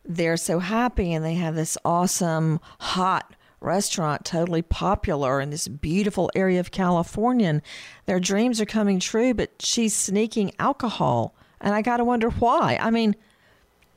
they're 0.04 0.36
so 0.38 0.60
happy 0.60 1.14
and 1.14 1.24
they 1.24 1.36
have 1.36 1.56
this 1.56 1.78
awesome 1.86 2.60
hot 2.80 3.36
restaurant 3.62 4.26
totally 4.26 4.64
popular 4.64 5.40
in 5.40 5.52
this 5.52 5.68
beautiful 5.68 6.32
area 6.36 6.60
of 6.60 6.72
California 6.72 7.48
and 7.48 7.62
their 8.08 8.20
dreams 8.20 8.60
are 8.60 8.66
coming 8.66 9.00
true 9.00 9.36
but 9.36 9.52
she's 9.60 9.96
sneaking 9.96 10.52
alcohol 10.58 11.36
and 11.62 11.76
I 11.76 11.84
got 11.84 11.98
to 11.98 12.04
wonder 12.04 12.30
why. 12.32 12.78
I 12.82 12.90
mean, 12.90 13.16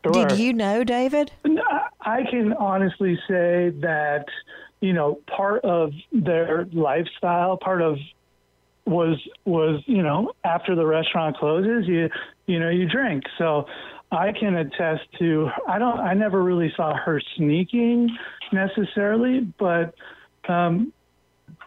Sure. 0.04 0.26
did 0.26 0.38
you 0.38 0.52
know, 0.52 0.84
David? 0.84 1.32
Uh, 1.46 1.48
I 2.04 2.22
can 2.30 2.52
honestly 2.54 3.16
say 3.28 3.70
that 3.80 4.26
you 4.80 4.92
know 4.92 5.20
part 5.26 5.64
of 5.64 5.92
their 6.12 6.66
lifestyle, 6.72 7.56
part 7.56 7.82
of 7.82 7.96
was 8.86 9.18
was 9.44 9.82
you 9.86 10.02
know 10.02 10.32
after 10.44 10.74
the 10.74 10.86
restaurant 10.86 11.36
closes, 11.36 11.86
you 11.88 12.08
you 12.46 12.58
know 12.60 12.68
you 12.68 12.88
drink. 12.88 13.24
So 13.38 13.66
I 14.12 14.32
can 14.32 14.54
attest 14.56 15.02
to 15.18 15.48
I 15.66 15.78
don't 15.78 15.98
I 15.98 16.14
never 16.14 16.42
really 16.42 16.72
saw 16.76 16.94
her 16.94 17.20
sneaking 17.36 18.10
necessarily, 18.52 19.40
but 19.58 19.94
um, 20.48 20.92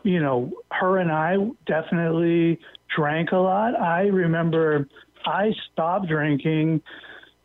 you 0.03 0.19
know 0.19 0.51
her 0.71 0.97
and 0.97 1.11
I 1.11 1.37
definitely 1.65 2.59
drank 2.95 3.31
a 3.31 3.37
lot. 3.37 3.79
I 3.79 4.03
remember 4.03 4.87
I 5.25 5.51
stopped 5.71 6.07
drinking 6.07 6.81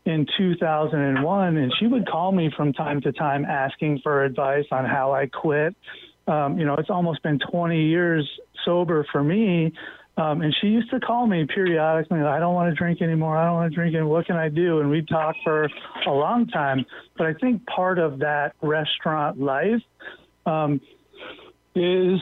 in 0.04 0.26
2001, 0.36 1.56
and 1.56 1.72
she 1.78 1.86
would 1.86 2.08
call 2.08 2.32
me 2.32 2.50
from 2.56 2.72
time 2.72 3.00
to 3.02 3.12
time 3.12 3.44
asking 3.44 4.00
for 4.02 4.24
advice 4.24 4.66
on 4.70 4.84
how 4.84 5.12
I 5.12 5.26
quit. 5.26 5.74
Um, 6.26 6.58
you 6.58 6.64
know, 6.64 6.74
it's 6.74 6.90
almost 6.90 7.22
been 7.22 7.38
20 7.38 7.80
years 7.80 8.28
sober 8.64 9.06
for 9.12 9.22
me. 9.22 9.72
Um, 10.16 10.42
and 10.42 10.54
she 10.60 10.66
used 10.66 10.90
to 10.90 11.00
call 11.00 11.26
me 11.26 11.46
periodically. 11.46 12.20
I 12.20 12.38
don't 12.38 12.54
want 12.54 12.70
to 12.70 12.76
drink 12.76 13.00
anymore. 13.00 13.36
I 13.36 13.46
don't 13.46 13.54
want 13.54 13.72
to 13.72 13.74
drink 13.74 13.94
anymore. 13.94 14.12
What 14.12 14.26
can 14.26 14.36
I 14.36 14.50
do? 14.50 14.80
And 14.80 14.90
we'd 14.90 15.08
talk 15.08 15.34
for 15.42 15.68
a 16.06 16.10
long 16.10 16.48
time. 16.48 16.84
But 17.16 17.28
I 17.28 17.34
think 17.34 17.64
part 17.66 17.98
of 17.98 18.18
that 18.18 18.54
restaurant 18.60 19.40
life 19.40 19.80
um, 20.44 20.80
is, 21.74 22.20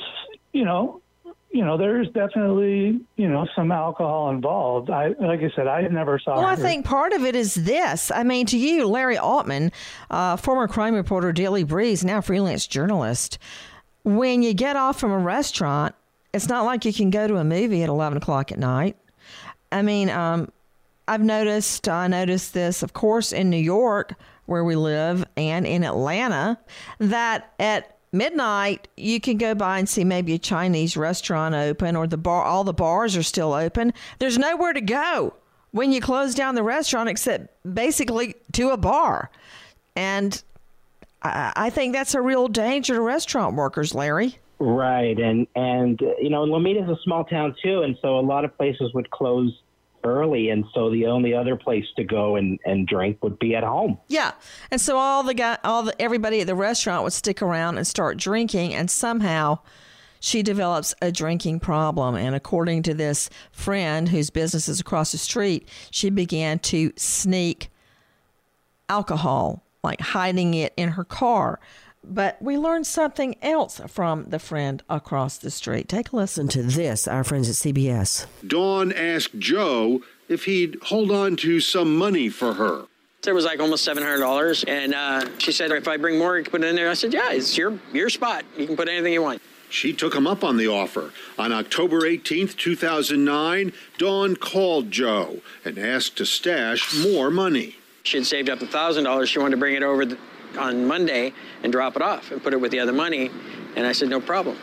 you 0.52 0.64
know, 0.64 1.02
you 1.50 1.64
know, 1.64 1.76
there's 1.76 2.06
definitely, 2.08 3.00
you 3.16 3.28
know, 3.28 3.46
some 3.56 3.72
alcohol 3.72 4.30
involved. 4.30 4.88
I, 4.88 5.08
like 5.18 5.40
I 5.40 5.50
said, 5.56 5.66
I 5.66 5.82
never 5.88 6.18
saw. 6.18 6.36
Well, 6.36 6.46
I 6.46 6.54
think 6.54 6.84
part 6.84 7.12
of 7.12 7.24
it 7.24 7.34
is 7.34 7.54
this. 7.54 8.12
I 8.12 8.22
mean, 8.22 8.46
to 8.46 8.58
you, 8.58 8.86
Larry 8.86 9.18
Altman, 9.18 9.72
uh, 10.10 10.36
former 10.36 10.68
crime 10.68 10.94
reporter, 10.94 11.32
Daily 11.32 11.64
Breeze, 11.64 12.04
now 12.04 12.20
freelance 12.20 12.68
journalist, 12.68 13.38
when 14.04 14.42
you 14.42 14.54
get 14.54 14.76
off 14.76 15.00
from 15.00 15.10
a 15.10 15.18
restaurant, 15.18 15.94
it's 16.32 16.48
not 16.48 16.64
like 16.64 16.84
you 16.84 16.92
can 16.92 17.10
go 17.10 17.26
to 17.26 17.36
a 17.36 17.44
movie 17.44 17.82
at 17.82 17.88
11 17.88 18.18
o'clock 18.18 18.52
at 18.52 18.58
night. 18.58 18.96
I 19.72 19.82
mean, 19.82 20.08
um, 20.08 20.52
I've 21.08 21.22
noticed, 21.22 21.88
I 21.88 22.06
noticed 22.06 22.54
this, 22.54 22.84
of 22.84 22.92
course, 22.92 23.32
in 23.32 23.50
New 23.50 23.56
York, 23.56 24.14
where 24.46 24.62
we 24.62 24.76
live, 24.76 25.24
and 25.36 25.66
in 25.66 25.82
Atlanta, 25.82 26.58
that 26.98 27.52
at 27.58 27.96
midnight 28.12 28.88
you 28.96 29.20
can 29.20 29.36
go 29.36 29.54
by 29.54 29.78
and 29.78 29.88
see 29.88 30.04
maybe 30.04 30.34
a 30.34 30.38
Chinese 30.38 30.96
restaurant 30.96 31.54
open 31.54 31.96
or 31.96 32.06
the 32.06 32.16
bar, 32.16 32.44
all 32.44 32.64
the 32.64 32.72
bars 32.72 33.16
are 33.16 33.22
still 33.22 33.52
open. 33.52 33.92
There's 34.18 34.38
nowhere 34.38 34.72
to 34.72 34.80
go 34.80 35.34
when 35.72 35.92
you 35.92 36.00
close 36.00 36.34
down 36.34 36.54
the 36.54 36.62
restaurant 36.62 37.08
except 37.08 37.48
basically 37.74 38.34
to 38.52 38.70
a 38.70 38.76
bar. 38.76 39.30
And 39.96 40.42
I, 41.22 41.52
I 41.56 41.70
think 41.70 41.94
that's 41.94 42.14
a 42.14 42.20
real 42.20 42.48
danger 42.48 42.94
to 42.94 43.00
restaurant 43.00 43.56
workers, 43.56 43.94
Larry. 43.94 44.38
Right, 44.58 45.18
and 45.18 45.46
and 45.56 45.98
you 46.20 46.28
know, 46.28 46.44
Lomita's 46.44 46.90
a 46.90 47.00
small 47.02 47.24
town 47.24 47.56
too, 47.62 47.80
and 47.80 47.96
so 48.02 48.18
a 48.18 48.20
lot 48.20 48.44
of 48.44 48.54
places 48.58 48.92
would 48.92 49.10
close 49.10 49.58
early, 50.04 50.50
and 50.50 50.64
so 50.74 50.90
the 50.90 51.06
only 51.06 51.34
other 51.34 51.56
place 51.56 51.86
to 51.96 52.04
go 52.04 52.36
and, 52.36 52.58
and 52.64 52.86
drink 52.86 53.18
would 53.22 53.38
be 53.38 53.54
at 53.54 53.64
home. 53.64 53.98
Yeah, 54.08 54.32
and 54.70 54.80
so 54.80 54.96
all 54.96 55.22
the 55.22 55.34
guy, 55.34 55.58
all 55.64 55.82
the 55.82 56.00
everybody 56.00 56.40
at 56.40 56.46
the 56.46 56.54
restaurant 56.54 57.04
would 57.04 57.12
stick 57.12 57.42
around 57.42 57.76
and 57.76 57.86
start 57.86 58.16
drinking, 58.16 58.74
and 58.74 58.90
somehow 58.90 59.58
she 60.20 60.42
develops 60.42 60.94
a 61.00 61.10
drinking 61.10 61.60
problem. 61.60 62.14
And 62.14 62.34
according 62.34 62.82
to 62.84 62.94
this 62.94 63.30
friend 63.50 64.08
whose 64.08 64.30
business 64.30 64.68
is 64.68 64.80
across 64.80 65.12
the 65.12 65.18
street, 65.18 65.68
she 65.90 66.10
began 66.10 66.58
to 66.60 66.92
sneak 66.96 67.70
alcohol, 68.88 69.64
like 69.82 70.00
hiding 70.00 70.54
it 70.54 70.74
in 70.76 70.90
her 70.90 71.04
car. 71.04 71.58
But 72.02 72.40
we 72.40 72.56
learned 72.56 72.86
something 72.86 73.36
else 73.42 73.80
from 73.86 74.24
the 74.24 74.38
friend 74.38 74.82
across 74.88 75.36
the 75.36 75.50
street. 75.50 75.88
Take 75.88 76.12
a 76.12 76.16
listen 76.16 76.48
to 76.48 76.62
this, 76.62 77.06
our 77.06 77.22
friends 77.24 77.48
at 77.48 77.54
CBS. 77.56 78.26
Dawn 78.46 78.92
asked 78.92 79.38
Joe 79.38 80.02
if 80.28 80.44
he'd 80.44 80.78
hold 80.84 81.10
on 81.10 81.36
to 81.36 81.60
some 81.60 81.96
money 81.96 82.28
for 82.28 82.54
her. 82.54 82.86
There 83.22 83.34
was 83.34 83.44
like 83.44 83.60
almost 83.60 83.84
seven 83.84 84.02
hundred 84.02 84.20
dollars, 84.20 84.64
and 84.64 84.94
uh, 84.94 85.26
she 85.36 85.52
said, 85.52 85.70
"If 85.72 85.86
I 85.86 85.98
bring 85.98 86.18
more, 86.18 86.38
you 86.38 86.44
can 86.44 86.50
put 86.52 86.64
it 86.64 86.68
in 86.68 86.74
there." 86.74 86.88
I 86.88 86.94
said, 86.94 87.12
"Yeah, 87.12 87.32
it's 87.32 87.56
your 87.58 87.78
your 87.92 88.08
spot. 88.08 88.44
You 88.56 88.66
can 88.66 88.76
put 88.76 88.88
anything 88.88 89.12
you 89.12 89.20
want." 89.22 89.42
She 89.68 89.92
took 89.92 90.14
him 90.14 90.26
up 90.26 90.42
on 90.42 90.56
the 90.56 90.66
offer. 90.66 91.12
On 91.38 91.52
October 91.52 92.00
18th, 92.00 92.56
2009, 92.56 93.72
Dawn 93.98 94.34
called 94.36 94.90
Joe 94.90 95.42
and 95.64 95.78
asked 95.78 96.16
to 96.16 96.26
stash 96.26 96.96
more 97.04 97.30
money. 97.30 97.76
She 98.02 98.16
had 98.16 98.26
saved 98.26 98.48
up 98.50 98.62
a 98.62 98.66
thousand 98.66 99.04
dollars. 99.04 99.28
She 99.28 99.38
wanted 99.38 99.52
to 99.52 99.56
bring 99.58 99.74
it 99.76 99.82
over 99.82 100.06
th- 100.06 100.18
on 100.56 100.86
Monday 100.86 101.32
and 101.62 101.72
drop 101.72 101.96
it 101.96 102.02
off 102.02 102.30
and 102.30 102.42
put 102.42 102.52
it 102.52 102.60
with 102.60 102.70
the 102.70 102.80
other 102.80 102.92
money, 102.92 103.30
and 103.76 103.86
I 103.86 103.92
said, 103.92 104.08
"No 104.08 104.20
problem." 104.20 104.56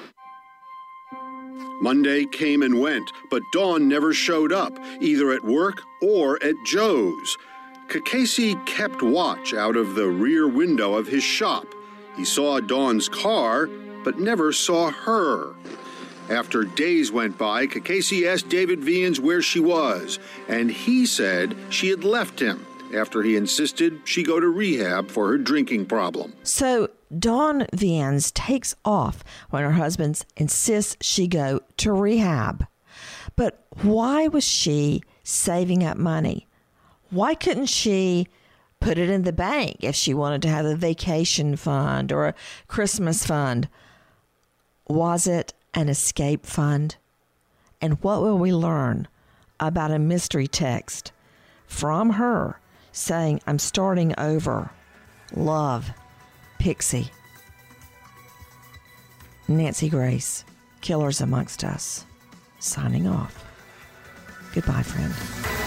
Monday 1.81 2.25
came 2.25 2.63
and 2.63 2.79
went, 2.79 3.11
but 3.29 3.43
Dawn 3.53 3.87
never 3.87 4.11
showed 4.13 4.51
up, 4.51 4.79
either 4.99 5.31
at 5.31 5.43
work 5.43 5.83
or 6.01 6.41
at 6.43 6.55
Joe's. 6.65 7.37
Kakasi 7.87 8.65
kept 8.65 9.01
watch 9.01 9.53
out 9.53 9.77
of 9.77 9.95
the 9.95 10.07
rear 10.07 10.47
window 10.47 10.95
of 10.95 11.07
his 11.07 11.23
shop. 11.23 11.67
He 12.15 12.25
saw 12.25 12.59
Dawn's 12.59 13.07
car, 13.07 13.69
but 14.03 14.19
never 14.19 14.51
saw 14.51 14.89
her. 14.89 15.53
After 16.29 16.63
days 16.63 17.11
went 17.11 17.37
by, 17.37 17.67
Kakasi 17.67 18.25
asked 18.25 18.49
David 18.49 18.83
Viens 18.83 19.19
where 19.19 19.41
she 19.41 19.59
was, 19.59 20.19
and 20.47 20.69
he 20.71 21.05
said 21.05 21.55
she 21.69 21.89
had 21.89 22.03
left 22.03 22.39
him 22.39 22.65
after 22.95 23.23
he 23.23 23.35
insisted 23.35 24.01
she 24.05 24.23
go 24.23 24.39
to 24.39 24.47
rehab 24.47 25.09
for 25.09 25.27
her 25.27 25.37
drinking 25.37 25.85
problem. 25.85 26.33
So 26.43 26.89
Dawn 27.17 27.67
Viens 27.73 28.31
takes 28.31 28.75
off 28.83 29.23
when 29.49 29.63
her 29.63 29.71
husband 29.71 30.25
insists 30.35 30.97
she 31.01 31.27
go 31.27 31.61
to 31.77 31.91
rehab. 31.91 32.65
But 33.35 33.65
why 33.81 34.27
was 34.27 34.43
she 34.43 35.03
saving 35.23 35.83
up 35.83 35.97
money? 35.97 36.47
Why 37.09 37.35
couldn't 37.35 37.67
she 37.67 38.27
put 38.79 38.97
it 38.97 39.09
in 39.09 39.23
the 39.23 39.33
bank 39.33 39.77
if 39.81 39.95
she 39.95 40.13
wanted 40.13 40.41
to 40.43 40.49
have 40.49 40.65
a 40.65 40.75
vacation 40.75 41.55
fund 41.55 42.11
or 42.11 42.27
a 42.27 42.35
Christmas 42.67 43.25
fund? 43.25 43.69
Was 44.89 45.27
it 45.27 45.53
an 45.73 45.89
escape 45.89 46.45
fund? 46.45 46.97
And 47.81 48.01
what 48.01 48.21
will 48.21 48.37
we 48.37 48.51
learn 48.51 49.07
about 49.59 49.91
a 49.91 49.99
mystery 49.99 50.47
text 50.47 51.11
from 51.67 52.11
her 52.11 52.59
saying, 52.97 53.41
I'm 53.47 53.59
starting 53.59 54.13
over? 54.17 54.71
Love, 55.35 55.91
Pixie. 56.59 57.11
Nancy 59.47 59.87
Grace, 59.89 60.43
Killers 60.81 61.21
Amongst 61.21 61.63
Us, 61.63 62.05
signing 62.59 63.07
off. 63.07 63.45
Goodbye, 64.53 64.83
friend. 64.83 65.66